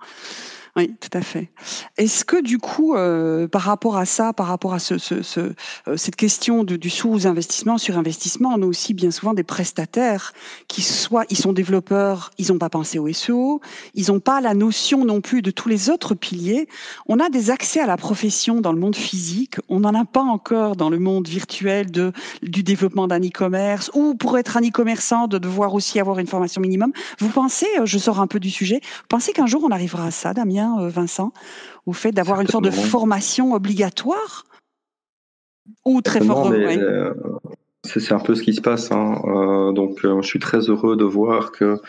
[0.76, 1.50] Oui, tout à fait.
[1.96, 6.62] Est-ce que du coup, euh, par rapport à ça, par rapport à euh, cette question
[6.64, 10.32] du sous-investissement, sur-investissement, on a aussi bien souvent des prestataires
[10.68, 13.60] qui soit ils sont développeurs, ils n'ont pas pensé au SEO,
[13.94, 16.68] ils n'ont pas la notion non plus de tous les autres piliers.
[17.06, 20.22] On a des accès à la profession dans le monde physique, on n'en a pas
[20.22, 25.26] encore dans le monde virtuel de, du développement d'un e-commerce ou pour être un e-commerçant
[25.26, 26.92] de devoir aussi avoir une formation minimum.
[27.18, 30.10] Vous pensez, euh, je sors un peu du sujet, pensez qu'un jour on arrivera à
[30.12, 30.59] ça, Damien?
[30.60, 31.32] Euh, Vincent,
[31.86, 34.44] au fait d'avoir une sorte de formation obligatoire
[35.84, 37.14] ou très fort euh,
[37.84, 38.90] C'est un peu ce qui se passe.
[38.92, 39.20] Hein.
[39.24, 41.80] Euh, donc, je suis très heureux de voir que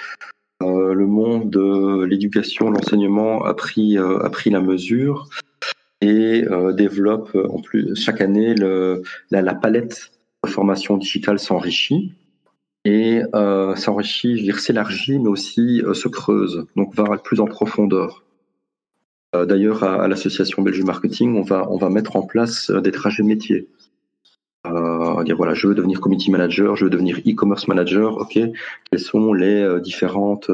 [0.64, 5.28] le monde de l'éducation, l'enseignement a pris, a pris la mesure
[6.02, 10.12] et développe en plus chaque année le, la, palette
[10.44, 12.14] de formation digitale s'enrichit
[12.86, 13.22] et
[13.76, 18.24] s'enrichit, je veux dire, s'élargit, mais aussi se creuse, donc va plus en profondeur.
[19.36, 21.42] Euh, d'ailleurs, à, l'association Belgium Marketing, on
[21.78, 23.68] va, mettre en place euh, des trajets métiers.
[24.68, 28.18] Euh, dire voilà, je veux devenir community manager, je veux devenir e-commerce manager.
[28.18, 30.52] Ok, quelles sont les différentes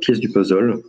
[0.00, 0.82] pièces du puzzle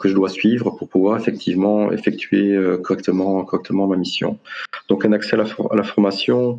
[0.00, 4.38] que je dois suivre pour pouvoir effectivement effectuer correctement, correctement ma mission.
[4.88, 5.44] Donc un accès à
[5.74, 6.58] la, formation,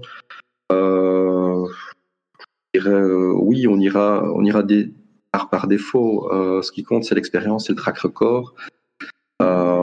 [0.69, 1.67] je
[2.73, 4.23] dirais, oui, on ira,
[5.33, 6.29] par, par défaut.
[6.63, 8.55] ce qui compte, c'est l'expérience et le track record.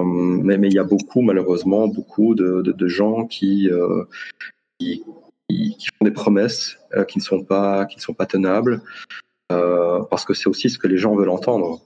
[0.05, 3.71] Mais, mais il y a beaucoup, malheureusement, beaucoup de, de, de gens qui,
[4.79, 5.05] qui,
[5.49, 8.83] qui, font des promesses euh, qui ne sont pas qui ne sont pas tenables
[9.53, 11.81] euh, parce que c'est aussi ce que les gens veulent entendre.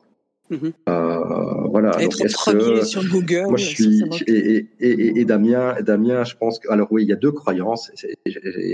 [0.51, 0.73] Mm-hmm.
[0.88, 1.90] Euh, voilà.
[2.01, 3.46] Être Donc, premier sur Google.
[3.49, 7.12] Moi, je suis et, et, et, Damien, Damien, je pense que alors oui, il y
[7.12, 7.92] a deux croyances.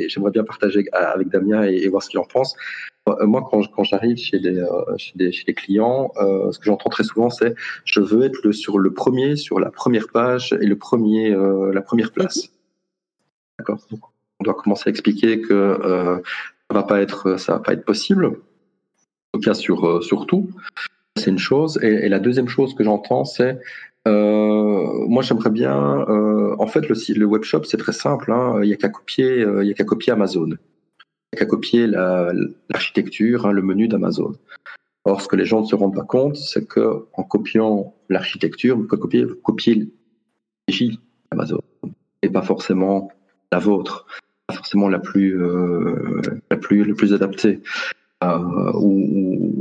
[0.08, 2.56] J'aimerais bien partager avec Damien et, voir ce qu'il en pense.
[3.20, 4.64] Moi, quand, quand j'arrive chez des,
[4.96, 8.38] chez des, chez des clients, euh, ce que j'entends très souvent, c'est je veux être
[8.42, 12.38] le, sur le premier, sur la première page et le premier, euh, la première place.
[12.38, 12.50] Mm-hmm.
[13.58, 13.78] D'accord?
[14.40, 16.16] On doit commencer à expliquer que euh,
[16.68, 18.26] ça va pas être, ça va pas être possible.
[18.26, 20.50] En tout cas, sur euh, sur tout,
[21.16, 21.78] c'est une chose.
[21.82, 23.60] Et, et, la deuxième chose que j'entends, c'est
[24.06, 26.04] euh, moi, j'aimerais bien.
[26.08, 28.30] Euh, en fait, le, le webshop, c'est très simple.
[28.32, 30.50] Hein, il n'y a qu'à copier, euh, il y a qu'à copier Amazon.
[31.36, 34.32] Qu'à copier l'architecture, la, hein, le menu d'Amazon.
[35.04, 38.76] Or, ce que les gens ne se rendent pas compte, c'est que en copiant l'architecture,
[38.76, 39.88] vous pouvez copier, copier
[40.66, 40.98] l'égide
[41.30, 41.60] d'Amazon
[42.22, 43.12] et pas forcément
[43.52, 44.06] la vôtre,
[44.48, 46.20] pas forcément la plus, euh,
[46.50, 47.60] la plus, le plus adaptée.
[48.24, 48.72] Euh,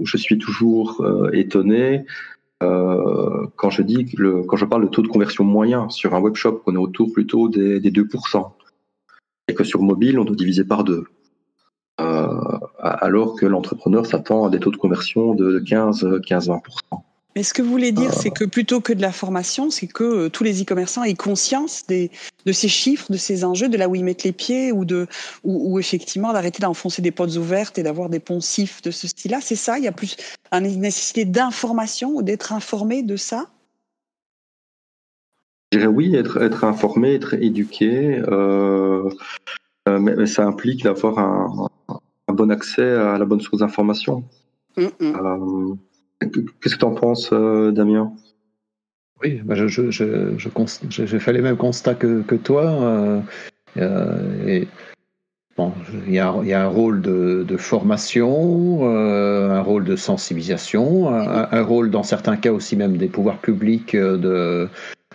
[0.04, 2.06] je suis toujours euh, étonné
[2.60, 6.20] quand je dis que le, quand je parle de taux de conversion moyen sur un
[6.20, 8.52] webshop, on est autour plutôt des, des 2%,
[9.48, 11.06] et que sur mobile, on doit diviser par deux.
[12.02, 16.60] Euh, alors que l'entrepreneur s'attend à des taux de conversion de 15-20%.
[17.36, 20.04] Mais ce que vous voulez dire, c'est que plutôt que de la formation, c'est que
[20.04, 22.10] euh, tous les e-commerçants aient conscience des,
[22.46, 25.08] de ces chiffres, de ces enjeux, de là où ils mettent les pieds, ou de,
[25.44, 29.40] ou, effectivement d'arrêter d'enfoncer des portes ouvertes et d'avoir des poncifs de ce style-là.
[29.42, 29.78] C'est ça?
[29.78, 30.16] Il y a plus
[30.54, 33.48] une nécessité d'information ou d'être informé de ça?
[35.74, 39.10] Je dirais oui, être, être informé, être éduqué, euh,
[39.90, 41.68] euh mais, ça implique d'avoir un,
[42.36, 44.24] bon accès à la bonne source d'information.
[44.78, 45.78] Mm -mm.
[46.20, 48.14] Qu'est-ce que tu en penses, euh, Damien?
[49.22, 50.50] Oui, bah je, je, je,
[50.90, 52.64] j'ai fait les mêmes constats que, que toi.
[52.66, 53.22] Euh,
[53.78, 54.68] euh, et,
[55.58, 55.72] bon,
[56.08, 61.10] il y, a, il y a un rôle de, de formation, un rôle de sensibilisation,
[61.14, 64.68] un, un, rôle dans certains cas aussi même des pouvoirs publics de,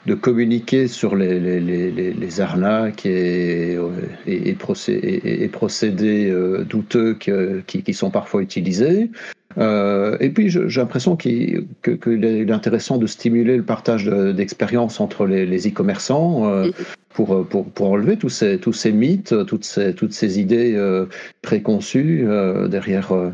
[0.06, 3.78] de communiquer sur les, les, les, les arnaques et,
[4.26, 6.34] et, et, procédés, et procédés
[6.68, 9.10] douteux qui, qui, sont parfois utilisés.
[9.58, 15.00] Euh, et puis j'ai l'impression qu'il que, que est intéressant de stimuler le partage d'expériences
[15.00, 16.72] entre les e-commerçants euh, mm.
[17.14, 21.06] pour, pour, pour, enlever tous ces, tous ces mythes, toutes ces, toutes ces idées euh,
[21.42, 23.32] préconçues euh, derrière, euh,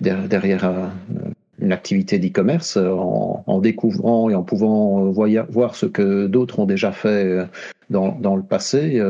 [0.00, 0.70] derrière
[1.60, 6.92] une activité d'e-commerce en, en, découvrant et en pouvant voir ce que d'autres ont déjà
[6.92, 7.46] fait
[7.90, 9.00] dans, dans le passé.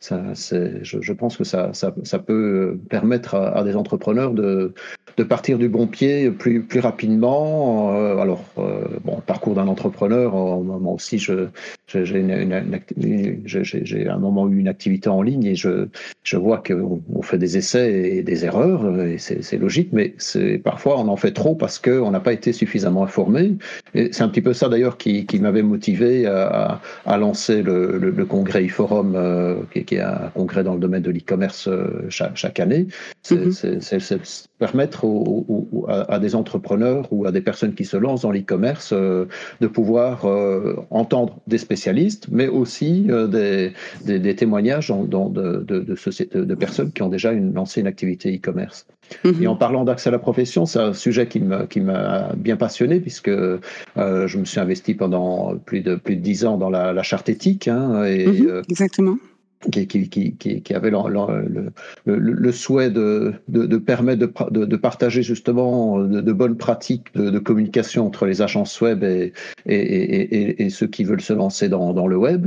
[0.00, 4.74] Ça, je, je, pense que ça, ça, ça peut permettre à, des entrepreneurs de,
[5.16, 7.94] de partir du bon pied plus, plus rapidement.
[7.94, 11.46] Euh, alors, euh, bon, le parcours d'un entrepreneur, euh, moi aussi, je,
[11.86, 15.86] j'ai, une, une, j'ai un moment eu une activité en ligne et je,
[16.22, 20.14] je vois qu'on on fait des essais et des erreurs, et c'est, c'est logique, mais
[20.18, 23.54] c'est, parfois on en fait trop parce qu'on n'a pas été suffisamment informé.
[23.94, 27.98] Et c'est un petit peu ça d'ailleurs qui, qui m'avait motivé à, à lancer le,
[27.98, 31.68] le, le congrès e-forum, euh, qui, qui, est un congrès dans le domaine de l'e-commerce
[32.08, 32.86] chaque, chaque année.
[33.22, 33.80] C'est, mm-hmm.
[33.80, 34.20] c'est, c'est
[35.04, 39.26] permettre à, des entrepreneurs ou à des personnes qui se lancent dans l'e-commerce euh,
[39.60, 43.72] de pouvoir euh, entendre des spécialistes, mais aussi euh, des,
[44.18, 48.34] des, témoignages dans, de, de, de, de, personnes qui ont déjà une, lancé une activité
[48.34, 48.86] e-commerce.
[49.24, 49.42] Mm-hmm.
[49.42, 53.30] Et en parlant d'accès à la profession, c'est un sujet qui m'a bien passionné puisque
[53.30, 57.28] je me suis investi pendant plus de plus de dix ans dans la, la charte
[57.28, 57.68] éthique.
[57.68, 58.62] Hein, et, mm-hmm.
[58.70, 59.16] Exactement
[59.70, 61.70] qui, qui, qui, qui, avait le,
[62.06, 67.38] le, le, souhait de, de, de permettre de, de, partager justement de, bonnes pratiques de,
[67.38, 69.32] communication entre les agences web et,
[69.66, 72.46] et, et, et, ceux qui veulent se lancer dans, dans le web.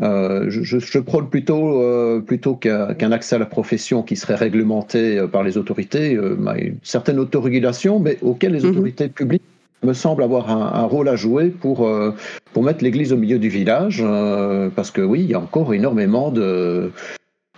[0.00, 5.24] Euh, je, je, prône plutôt, euh, plutôt qu'un accès à la profession qui serait réglementé
[5.32, 8.70] par les autorités, euh, une certaine autorégulation, mais auquel les mm-hmm.
[8.70, 9.42] autorités publiques
[9.82, 12.14] me semble avoir un, rôle à jouer pour, euh,
[12.52, 15.72] pour mettre l'église au milieu du village, euh, parce que oui, il y a encore
[15.74, 16.90] énormément de,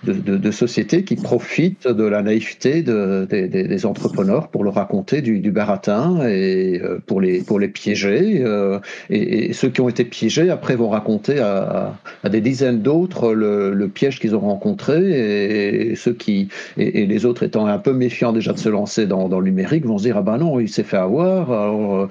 [0.04, 6.26] de, sociétés qui profitent de la naïveté de, des entrepreneurs pour leur raconter du, baratin
[6.28, 8.42] et euh, pour les, pour les piéger.
[8.44, 8.78] Euh,
[9.10, 11.94] et, ceux qui ont été piégés, après, vont raconter à,
[12.28, 15.90] des dizaines d'autres le, piège qu'ils ont rencontré.
[15.90, 19.28] Et, ceux qui, et, les autres étant un peu méfiants déjà de se lancer dans,
[19.28, 21.50] le numérique vont se dire Ah ben non, il s'est fait avoir.
[21.50, 22.06] Euh,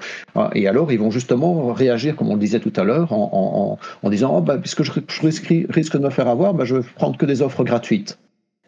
[0.54, 4.06] et alors, ils vont justement réagir, comme on le disait tout à l'heure, en, en,
[4.06, 6.82] en, disant oh ben, Puisque je, risque, risque de me faire avoir, ben, je vais
[6.96, 7.79] prendre que des offres gratuites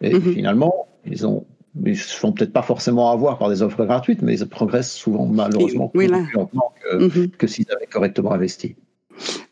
[0.01, 0.35] et mhm.
[0.35, 1.47] finalement, ils ont
[1.87, 5.25] ils se font peut-être pas forcément avoir par des offres gratuites, mais ils progressent souvent
[5.25, 7.31] malheureusement plus lentement que, mhm.
[7.31, 8.77] que s'ils avaient correctement investi.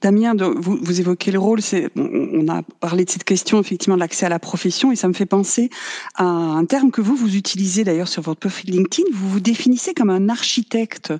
[0.01, 1.61] Damien, vous, évoquez le rôle.
[1.96, 5.12] On a parlé de cette question effectivement de l'accès à la profession et ça me
[5.12, 5.70] fait penser
[6.14, 9.09] à un terme que vous vous utilisez d'ailleurs sur votre profil LinkedIn.
[9.12, 11.12] Vous vous définissez comme un architecte.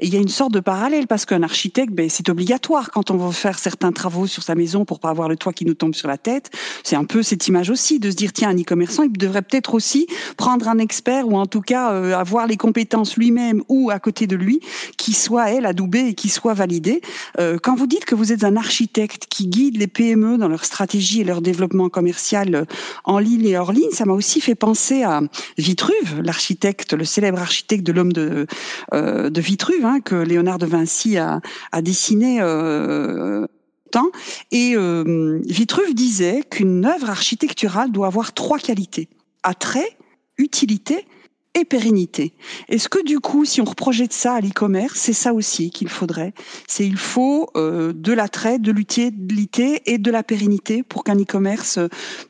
[0.00, 3.10] Et il y a une sorte de parallèle parce qu'un architecte, ben, c'est obligatoire quand
[3.10, 5.74] on veut faire certains travaux sur sa maison pour pas avoir le toit qui nous
[5.74, 6.50] tombe sur la tête.
[6.84, 9.74] C'est un peu cette image aussi de se dire tiens un e-commerçant, il devrait peut-être
[9.74, 13.98] aussi prendre un expert ou en tout cas euh, avoir les compétences lui-même ou à
[13.98, 14.60] côté de lui
[14.96, 17.00] qui soit elle adoubée et qui soit validée.
[17.38, 21.20] Euh, vous dites que vous êtes un architecte qui guide les PME dans leur stratégie
[21.20, 22.64] et leur développement commercial euh,
[23.02, 25.20] en ligne et hors ligne, ça m'a aussi fait penser à
[25.58, 28.46] Vitruve, l'architecte, le célèbre architecte de l'homme de,
[28.94, 31.40] euh, Vitruve, hein, que Léonard de Vinci a,
[31.82, 32.38] dessiné.
[32.40, 33.48] Euh,
[34.52, 39.08] et euh, Vitruve disait qu'une œuvre architecturale doit avoir trois qualités
[39.42, 39.96] attrait,
[40.38, 41.04] utilité
[41.54, 42.32] et pérennité.
[42.68, 46.32] Est-ce que du coup, si on reprojette ça à l'e-commerce, c'est ça aussi qu'il faudrait?
[46.66, 51.78] C'est il faut euh, de l'attrait, de l'utilité et de la pérennité pour qu'un e-commerce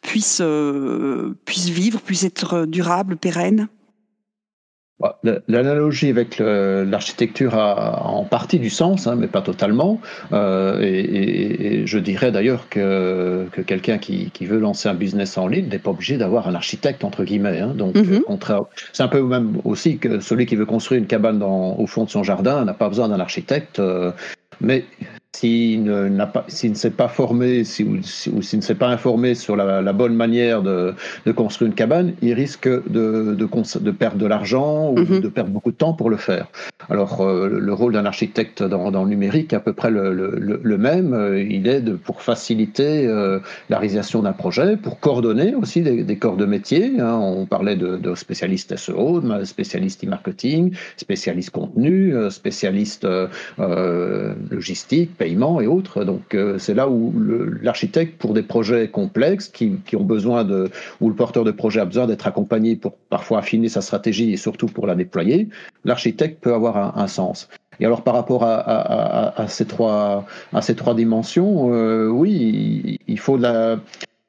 [0.00, 3.68] puisse euh, puisse vivre, puisse être durable, pérenne?
[5.48, 10.00] L'analogie avec l'architecture a en partie du sens, hein, mais pas totalement.
[10.32, 15.48] Euh, et, je dirais d'ailleurs que, que quelqu'un qui, qui, veut lancer un business en
[15.48, 17.60] ligne n'est pas obligé d'avoir un architecte, entre guillemets.
[17.60, 17.74] Hein.
[17.74, 18.22] Donc, mm-hmm.
[18.22, 21.86] contraire, c'est un peu même aussi que celui qui veut construire une cabane dans, au
[21.86, 23.80] fond de son jardin n'a pas besoin d'un architecte.
[23.80, 24.12] Euh,
[24.60, 24.84] mais
[25.34, 29.56] s'il ne, pas, ne s'est pas formé si, ou, s'il ne s'est pas informé sur
[29.56, 30.94] la, bonne manière de,
[31.34, 35.20] construire une cabane, il risque de, de, perdre de l'argent ou mhm.
[35.20, 36.48] de perdre beaucoup de temps pour le faire.
[36.90, 41.46] Alors, euh, le rôle d'un architecte dans, le numérique est à peu près le, même.
[41.48, 43.38] Il aide pour faciliter euh,
[43.70, 47.00] la réalisation d'un projet, pour coordonner aussi des, corps de métier.
[47.00, 47.18] Hein.
[47.18, 53.06] On parlait de, spécialistes SEO, de spécialistes e-marketing, spécialistes contenu, euh, spécialistes
[54.50, 56.04] logistique, et autres.
[56.04, 57.12] Donc euh, c'est là où
[57.62, 61.84] l'architecte, pour des projets complexes qui, ont besoin de, où le porteur de projet a
[61.84, 65.48] besoin d'être accompagné pour parfois affiner sa stratégie et surtout pour la déployer,
[65.84, 67.48] l'architecte peut avoir un, sens.
[67.80, 73.36] Et alors par rapport à, ces, trois, à ces trois dimensions, euh, oui, il faut,
[73.36, 73.78] la,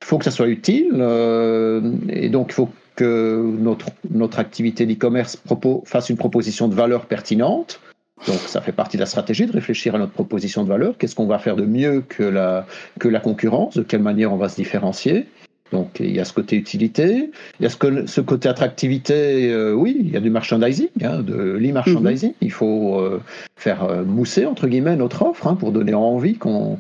[0.04, 5.42] faut que ça soit utile euh, et donc il faut que notre, notre activité d'e-commerce
[5.86, 7.80] fasse une proposition de valeur pertinente
[8.28, 10.98] donc ça fait partie de la stratégie de réfléchir à notre proposition de valeur.
[10.98, 12.66] Qu'est-ce qu'on va faire de mieux que la,
[13.00, 13.76] que la concurrence?
[13.76, 15.28] De quelle manière on va se différencier?
[15.72, 19.74] Donc il y a ce côté utilité, il y a ce, ce côté attractivité, euh,
[19.74, 22.30] oui, il y a du merchandising, hein, de l'e-merchandising.
[22.30, 22.36] Mhm.
[22.42, 23.20] Il faut euh,
[23.56, 26.78] faire euh, mousser, entre guillemets, notre offre hein, pour donner envie qu'on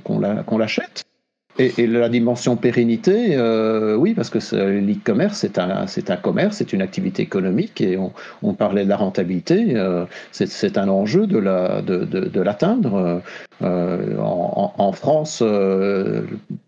[0.60, 1.03] l'achète.
[1.60, 6.74] Et, la dimension pérennité, euh, oui, parce que l'e-commerce, c'est un, c'est un commerce, c'est
[6.74, 7.98] une activité économique, et
[8.42, 13.22] on, parlait de la rentabilité, euh, c'est un enjeu de, la, de, de, l'atteindre.
[13.62, 15.44] Euh, en, France,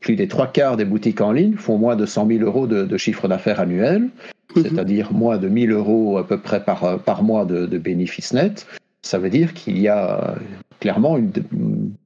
[0.01, 2.97] plus des trois quarts des boutiques en ligne font moins de 100 000 euros de,
[2.97, 4.09] chiffre d'affaires annuel,
[4.55, 4.63] mhm.
[4.63, 8.67] c'est-à-dire moins de 1000 euros à peu près par, par mois de, bénéfices nets.
[9.01, 10.35] Ça veut dire qu'il y a
[10.79, 11.31] clairement une,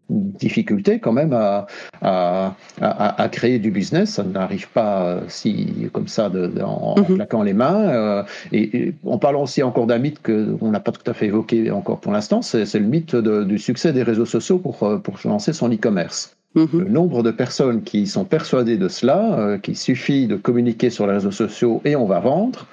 [0.09, 1.67] difficulté quand même à,
[2.01, 4.11] à, à, créer du business.
[4.11, 7.15] Ça n'arrive pas euh, si comme ça de, en, mhm.
[7.15, 7.89] claquant les mains.
[7.89, 11.71] Euh, et, en parlant aussi encore d'un mythe qu'on n'a pas tout à fait évoqué
[11.71, 15.53] encore pour l'instant, c'est le mythe du succès des réseaux sociaux pour, euh, pour lancer
[15.53, 16.35] son e-commerce.
[16.55, 16.67] Mhm.
[16.73, 21.13] Le nombre de personnes qui sont persuadées de cela, qu'il suffit de communiquer sur les
[21.13, 22.65] réseaux sociaux et on va vendre,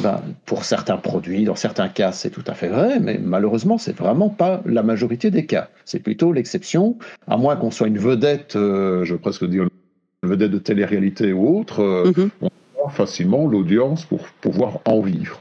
[0.00, 3.96] ben, pour certains produits, dans certains cas, c'est tout à fait vrai, mais malheureusement, c'est
[3.96, 5.68] vraiment pas la majorité des cas.
[5.84, 9.64] C'est plutôt l'exception, à moins qu'on soit une vedette, euh, je vais presque dire
[10.22, 12.30] une vedette de télé-réalité ou autre, euh, mhm.
[12.42, 15.40] on a facilement l'audience pour pouvoir en vivre.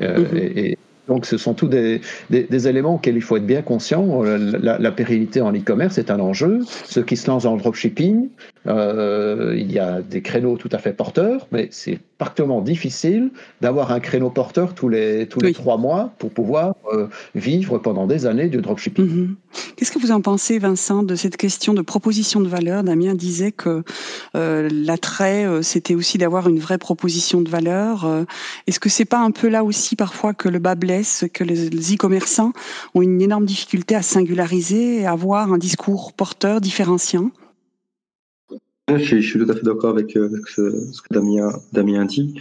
[0.00, 0.36] Euh, mhm.
[0.36, 2.00] et, donc, ce sont tous des,
[2.30, 4.24] des, éléments auxquels il faut être bien conscient.
[4.24, 6.62] La, la pérennité en e-commerce est un enjeu.
[6.84, 8.28] Ceux qui se lancent dans le dropshipping,
[8.64, 14.00] il y a des créneaux tout à fait porteurs, mais c'est particulièrement difficile d'avoir un
[14.00, 18.48] créneau porteur tous les, tous les trois mois pour pouvoir euh, vivre pendant des années
[18.48, 19.06] du dropshipping.
[19.06, 19.36] Mhm.
[19.76, 22.82] Qu'est-ce que vous en pensez, Vincent, de cette question de proposition de valeur?
[22.84, 23.82] Damien disait que
[24.34, 28.06] euh, l'attrait, euh, c'était aussi d'avoir une vraie proposition de valeur.
[28.66, 31.94] Est-ce que c'est pas un peu là aussi parfois que le bas blesse, que les
[31.94, 32.52] e-commerçants
[32.94, 37.30] ont une énorme difficulté à singulariser et à avoir un discours porteur différenciant?
[38.88, 41.14] Je, suis tout à fait d'accord avec, euh, ce, que
[41.72, 42.40] Damien, dit.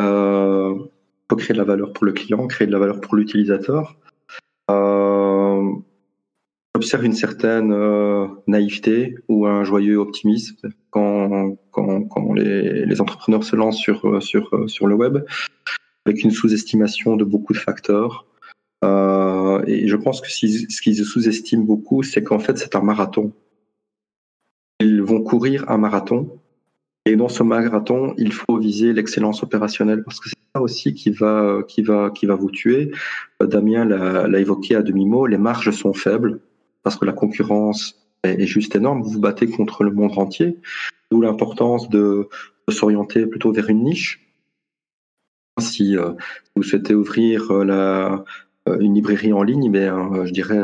[0.00, 0.74] Euh,
[1.30, 3.96] faut créer de la valeur pour le client, créer de la valeur pour l'utilisateur.
[4.70, 5.64] Euh,
[6.74, 11.56] J'observe une certaine euh, naïveté ou un joyeux optimisme quand,
[12.34, 15.24] les, entrepreneurs se lancent sur, le web,
[16.06, 18.26] avec une sous-estimation de beaucoup de facteurs.
[18.82, 23.32] Et je pense que ce qu'ils sous-estiment beaucoup, c'est qu'en fait, c'est un marathon
[25.28, 26.40] courir un marathon.
[27.04, 31.10] Et dans ce marathon, il faut viser l'excellence opérationnelle parce que c'est ça aussi qui
[31.10, 32.90] va, qui va, qui va vous tuer.
[33.42, 36.40] Euh, Damien l'a évoqué à demi-mot, les marges sont faibles
[36.82, 39.02] parce que la concurrence est, juste énorme.
[39.02, 40.58] Vous vous battez contre le monde entier,
[41.10, 42.28] d'où l'importance de,
[42.68, 44.26] s'orienter plutôt vers une niche.
[45.58, 46.12] Si euh,
[46.54, 48.24] vous souhaitez ouvrir euh, la,
[48.80, 50.60] une librairie en ligne, ben, je dirais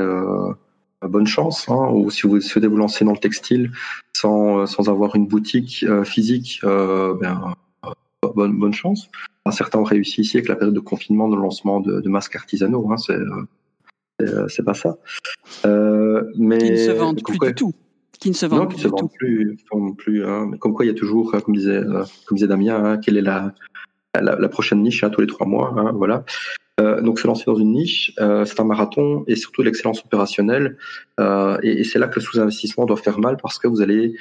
[1.09, 1.69] bonne chance.
[1.69, 3.71] Hein, ou si vous souhaitez vous lancer dans le textile
[4.15, 7.55] sans, euh, sans avoir une boutique euh, physique, euh, ben,
[8.35, 9.11] bonne, bonne chance.
[9.51, 12.91] certains ont réussi ici avec la période de confinement, de lancement de, de masques artisanaux.
[12.91, 13.19] Hein, c'est
[14.49, 14.97] c'est pas ça.
[16.37, 17.73] mais qui ne se vendent plus du tout.
[18.21, 19.57] Qui ne se vendent, plus, se vendent plus,
[19.99, 21.83] plus hein, mais comme quoi il y a toujours, comme disait,
[22.25, 23.53] comme disait Damien, hein, quelle est la,
[24.15, 25.93] la, la prochaine niche hein, tous les trois mois.
[25.95, 26.25] Voilà.
[26.81, 30.77] Euh, donc se lancer dans une niche, euh, c'est un marathon et surtout l'excellence opérationnelle.
[31.21, 34.17] Euh, et, c'est là que le sous-investissement doit faire mal parce que vous allez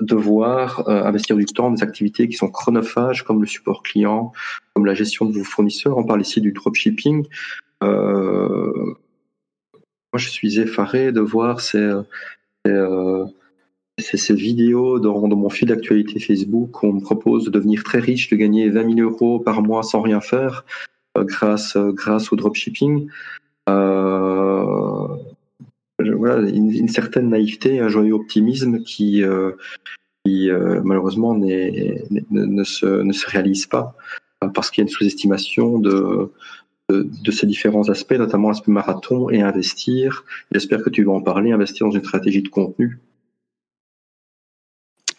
[0.00, 4.32] devoir investir du temps, des activités qui sont chronophages comme le support client,
[4.72, 5.98] comme la gestion de vos fournisseurs.
[5.98, 7.26] On parle ici du dropshipping.
[7.82, 8.96] Moi,
[10.16, 11.92] je suis effaré de voir ces,
[13.98, 17.98] ces, vidéos dans, dans, mon fil d'actualité Facebook où on me propose de devenir très
[17.98, 20.64] riche, de gagner 20 000 euros par mois sans rien faire
[21.16, 23.08] grâce, grâce au dropshipping.
[23.68, 25.06] Euh,
[25.98, 29.52] voilà, une, certaine naïveté, un joyeux optimisme qui, euh,
[30.26, 33.94] euh, malheureusement ne, se, réalise pas
[34.54, 36.30] parce qu'il y a une sous-estimation de,
[37.30, 40.24] ces différents aspects, notamment l'aspect marathon et investir.
[40.52, 42.98] J'espère que tu vas en parler, investir dans une stratégie de contenu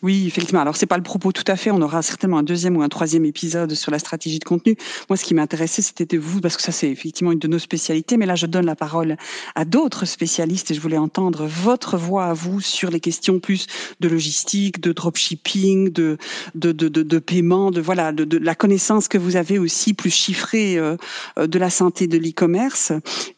[0.05, 0.61] oui, effectivement.
[0.61, 1.71] Alors, c'est pas le propos tout à fait.
[1.71, 4.77] On aura certainement un deuxième ou un troisième épisode sur la stratégie de contenu.
[5.09, 7.57] Moi, ce qui m'intéressait, c'était de vous, parce que ça, c'est effectivement une de nos
[7.57, 8.15] spécialités.
[8.15, 9.17] Mais là, je donne la parole
[9.55, 13.65] à d'autres spécialistes et je voulais entendre votre voix à vous sur les questions plus
[13.99, 16.19] de logistique, de dropshipping, de,
[16.53, 20.11] de, de, de, paiement, de voilà, de, de, la connaissance que vous avez aussi plus
[20.11, 20.97] chiffrée euh,
[21.35, 22.91] de la santé de l'e-commerce.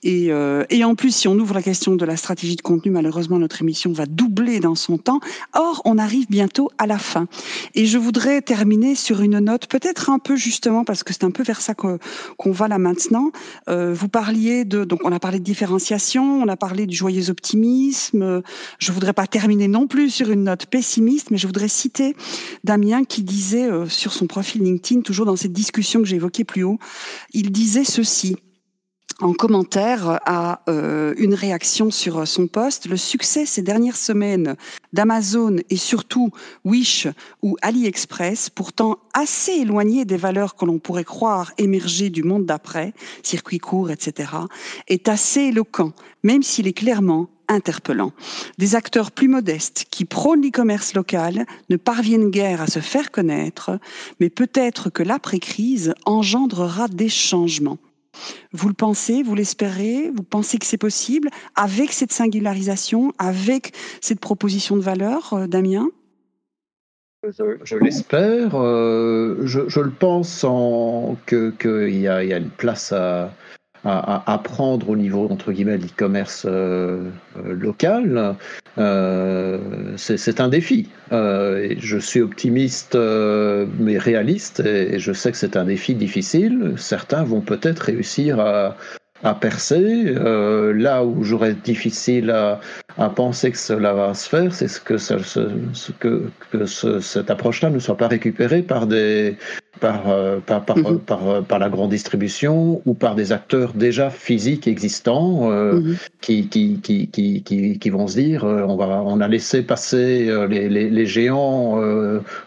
[0.04, 2.92] Et, euh, et en plus, si on ouvre la question de la stratégie de contenu,
[2.92, 5.22] malheureusement, notre émission va doubler dans son temps.
[5.54, 7.28] Or, on arrive bientôt à la fin.
[7.76, 11.32] Et je voudrais terminer sur une note, peut-être un peu justement, parce que c'est un
[11.32, 13.32] peu vers ça qu'on va là maintenant.
[13.70, 17.30] Euh, vous parliez de, donc on a parlé de différenciation, on a parlé du joyeux
[17.30, 18.42] optimisme.
[18.80, 22.16] Je voudrais pas terminer non plus sur une note pessimiste, mais je voudrais citer
[22.64, 26.44] Damien qui disait euh, sur son profil LinkedIn, toujours dans cette discussion que j'ai évoquée
[26.44, 26.80] plus haut,
[27.34, 28.38] il disait ceci
[29.20, 32.88] en commentaire à euh, une réaction sur son poste.
[32.88, 34.56] Le succès ces dernières semaines
[34.94, 36.30] d'Amazon et surtout
[36.66, 37.08] Wish
[37.42, 42.94] ou AliExpress, pourtant assez éloignés des valeurs que l'on pourrait croire émerger du monde d'après,
[43.24, 44.32] circuit court, etc.,
[44.88, 45.94] est assez éloquent,
[46.24, 48.12] même s'il est clairement interpellant.
[48.58, 53.80] Des acteurs plus modestes qui prônent l'e-commerce local ne parviennent guère à se faire connaître,
[54.20, 57.78] mais peut-être que l'après-crise engendrera des changements.
[58.54, 64.20] Vous le pensez, vous l'espérez, vous pensez que c'est possible avec cette singularisation, avec cette
[64.20, 65.90] proposition de valeur, euh, Damien?
[67.24, 68.52] Je, l'espère.
[68.56, 70.46] Euh, je, le pense
[71.28, 73.34] qu'il y, a une place à,
[73.86, 78.36] à, prendre au niveau entre guillemets l'e-commerce euh, euh, local,
[78.78, 79.60] euh,
[79.98, 80.90] c'est un défi.
[81.12, 86.74] je suis optimiste mais réaliste et, je sais que c'est un défi difficile.
[86.78, 88.76] Certains vont peut-être réussir à,
[89.24, 90.14] à percer.
[90.14, 92.60] là où j'aurais difficile à,
[92.98, 95.14] à, penser que cela va se faire, c'est ce que, ce,
[96.00, 99.38] que, que cette approche-là ne soit pas récupérée par des,
[99.80, 101.00] par, euh, par, par, mhm.
[101.00, 105.96] par, par, la grande distribution ou par des acteurs déjà physiques existants mhm.
[106.22, 107.44] qui, qui, qui, qui,
[107.80, 111.82] qui, vont se dire on, va, on a laissé passer les, les, les géants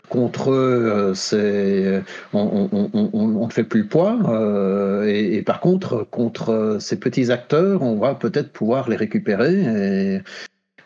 [0.09, 2.03] contre eux, c'est,
[2.33, 5.05] on, on, on, ne fait plus le poids.
[5.07, 10.17] Et, et, par contre, contre ces petits acteurs, on va peut-être pouvoir les récupérer.
[10.17, 10.21] Et,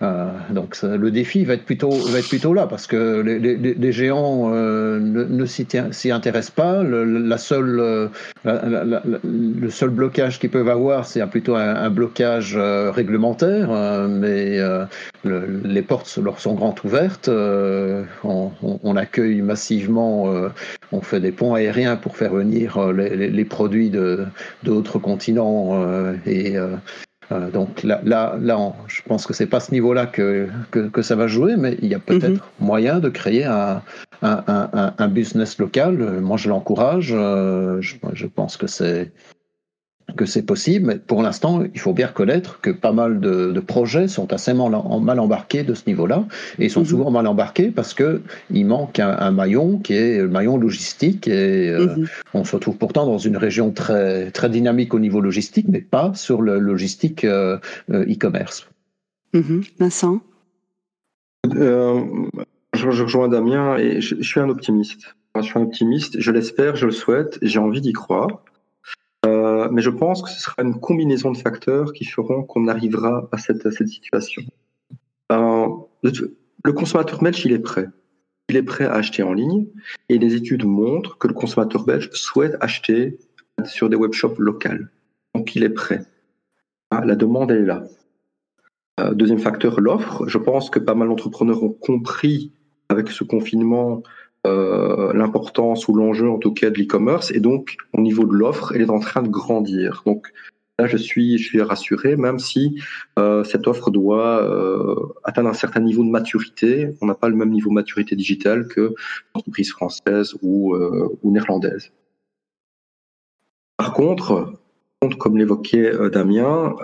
[0.05, 6.11] euh, donc le défi va être plutôt là parce que les, géants euh, ne, s'y
[6.11, 6.83] intéressent pas.
[6.83, 8.09] Le, la seule euh,
[8.45, 13.71] le seul blocage qu'ils peuvent avoir, c'est plutôt un, blocage réglementaire,
[14.09, 14.59] mais
[15.25, 17.31] les portes leur sont grandes ouvertes.
[18.25, 20.29] On, accueille massivement,
[20.93, 23.91] on fait des ponts aériens pour faire venir les, produits
[24.63, 25.85] d'autres continents
[26.27, 26.57] et
[27.35, 31.03] euh, donc là, là, là je pense que c'est pas ce niveau-là que, que, que,
[31.03, 32.67] ça va jouer, mais il y a peut-être mhm.
[32.67, 33.83] moyen de créer un,
[34.23, 36.21] un, un, un, business local.
[36.21, 37.13] Moi, je l'encourage.
[37.13, 39.13] Euh, je, je, pense que c'est
[40.15, 43.61] que c'est possible, mais pour l'instant, il faut bien reconnaître que pas mal de, de
[43.61, 46.27] projets sont assez mal, mal embarqués de ce niveau-là,
[46.59, 46.87] et sont mhm.
[46.87, 51.29] souvent mal embarqués parce que il manque un, un, maillon qui est le maillon logistique,
[51.29, 52.07] et euh, mhm.
[52.35, 56.13] on se retrouve pourtant dans une région très, très dynamique au niveau logistique, mais pas
[56.15, 57.59] sur le logistique euh,
[57.91, 58.69] euh, e-commerce.
[59.33, 59.63] Mhm.
[59.79, 60.21] Vincent?
[61.45, 65.15] Je, je, rejoins Damien, et je, je suis un optimiste.
[65.37, 68.41] Je suis un optimiste, je l'espère, je le souhaite, j'ai envie d'y croire.
[69.25, 73.29] Euh, mais je pense que ce sera une combinaison de facteurs qui feront qu'on arrivera
[73.33, 74.43] à cette, situation.
[75.33, 75.69] Euh,
[76.03, 77.89] le consommateur belge, il est prêt.
[78.49, 79.67] Il est prêt à acheter en ligne
[80.09, 83.19] et les études montrent que le consommateur belge souhaite acheter
[83.65, 84.91] sur des webshops locales.
[85.35, 86.05] Donc il est prêt.
[86.91, 87.85] Ah, la demande, elle est là.
[89.01, 90.29] Euh, deuxième facteur, l'offre.
[90.29, 92.53] Je pense que pas mal d'entrepreneurs ont compris
[92.89, 94.03] avec ce confinement
[94.47, 98.73] euh, l'importance ou l'enjeu en tout cas de l'e-commerce et donc au niveau de l'offre,
[98.75, 100.03] elle est en train de grandir.
[100.05, 100.33] Donc
[100.79, 102.79] là, je suis, je suis rassuré, même si
[103.19, 106.91] euh, cette offre doit euh, atteindre un certain niveau de maturité.
[107.01, 108.95] On n'a pas le même niveau de maturité digitale que
[109.35, 111.91] l'entreprise française ou, ou néerlandaise.
[113.79, 114.53] Par contre,
[115.19, 116.77] comme l'évoquait Damien,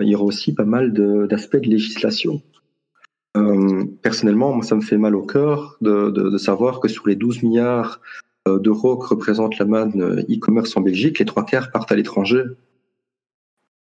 [0.00, 2.40] il y aura aussi pas mal d'aspects de législation.
[3.36, 7.06] Euh, personnellement, moi, ça me fait mal au cœur de, de, de savoir que sur
[7.08, 8.00] les 12 milliards
[8.46, 11.96] euh, d'euros que représente la manne euh, e-commerce en Belgique, les trois quarts partent à
[11.96, 12.42] l'étranger.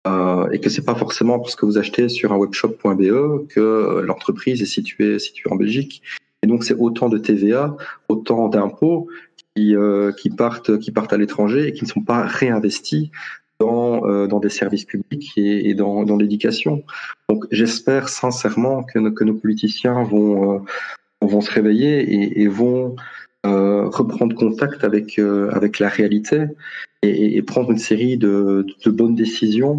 [0.07, 4.61] Euh, et que c'est pas forcément parce que vous achetez sur un webshop.be que l'entreprise
[4.61, 6.03] est située, située en Belgique.
[6.43, 7.77] Et donc c'est autant de TVA,
[8.09, 9.09] autant d'impôts
[9.55, 13.11] qui, euh, qui, partent, qui partent à l'étranger et qui ne sont pas réinvestis
[13.63, 16.83] dans, euh, dans des services publics et, dans, dans l'éducation.
[17.29, 20.59] Donc j'espère sincèrement que, que, nos politiciens vont, euh,
[21.21, 22.97] vont se réveiller et, vont
[23.47, 25.19] euh, reprendre contact avec,
[25.59, 26.39] avec la réalité
[27.03, 29.77] et, prendre une série de, de bonnes décisions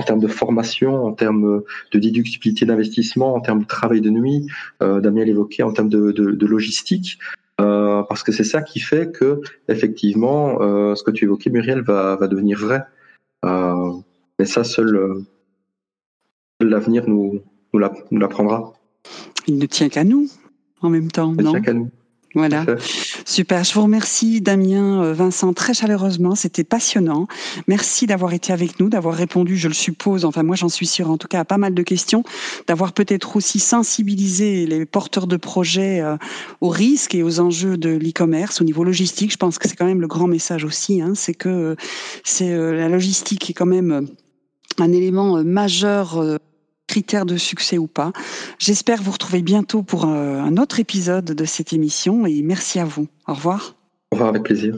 [0.00, 1.62] en termes de formation, en termes
[1.92, 4.46] de déductibilité d'investissement, en termes de travail de nuit,
[4.80, 7.18] Damien l'évoquait, en termes de logistique,
[7.60, 11.82] euh, parce que c'est ça qui fait que effectivement, euh, ce que tu évoquais, Muriel,
[11.82, 12.82] va, va devenir vrai.
[13.44, 13.92] Euh,
[14.38, 15.24] mais ça, seul
[16.60, 17.40] l'avenir nous,
[17.72, 18.72] nous l'apprendra.
[19.46, 20.28] Il ne tient qu'à nous
[20.82, 21.52] en même temps, Il non?
[21.52, 21.90] tient qu'à nous.
[22.34, 22.64] Voilà,
[23.30, 23.64] super.
[23.64, 26.34] Je vous remercie, Damien, euh, Vincent, très chaleureusement.
[26.34, 27.28] C'était passionnant.
[27.68, 31.10] Merci d'avoir été avec nous, d'avoir répondu, je le suppose, enfin moi j'en suis sûre
[31.10, 32.24] en tout cas, à pas mal de questions,
[32.66, 36.16] d'avoir peut-être aussi sensibilisé les porteurs de projets euh,
[36.60, 39.32] aux risques et aux enjeux de l'e-commerce au niveau logistique.
[39.32, 41.74] Je pense que c'est quand même le grand message aussi, hein, c'est que euh,
[42.24, 44.08] c'est la logistique est quand même
[44.78, 46.38] un élément majeur
[46.90, 48.12] critères de succès ou pas.
[48.58, 53.06] J'espère vous retrouver bientôt pour un autre épisode de cette émission et merci à vous.
[53.28, 53.76] Au revoir.
[54.10, 54.74] Au revoir avec plaisir.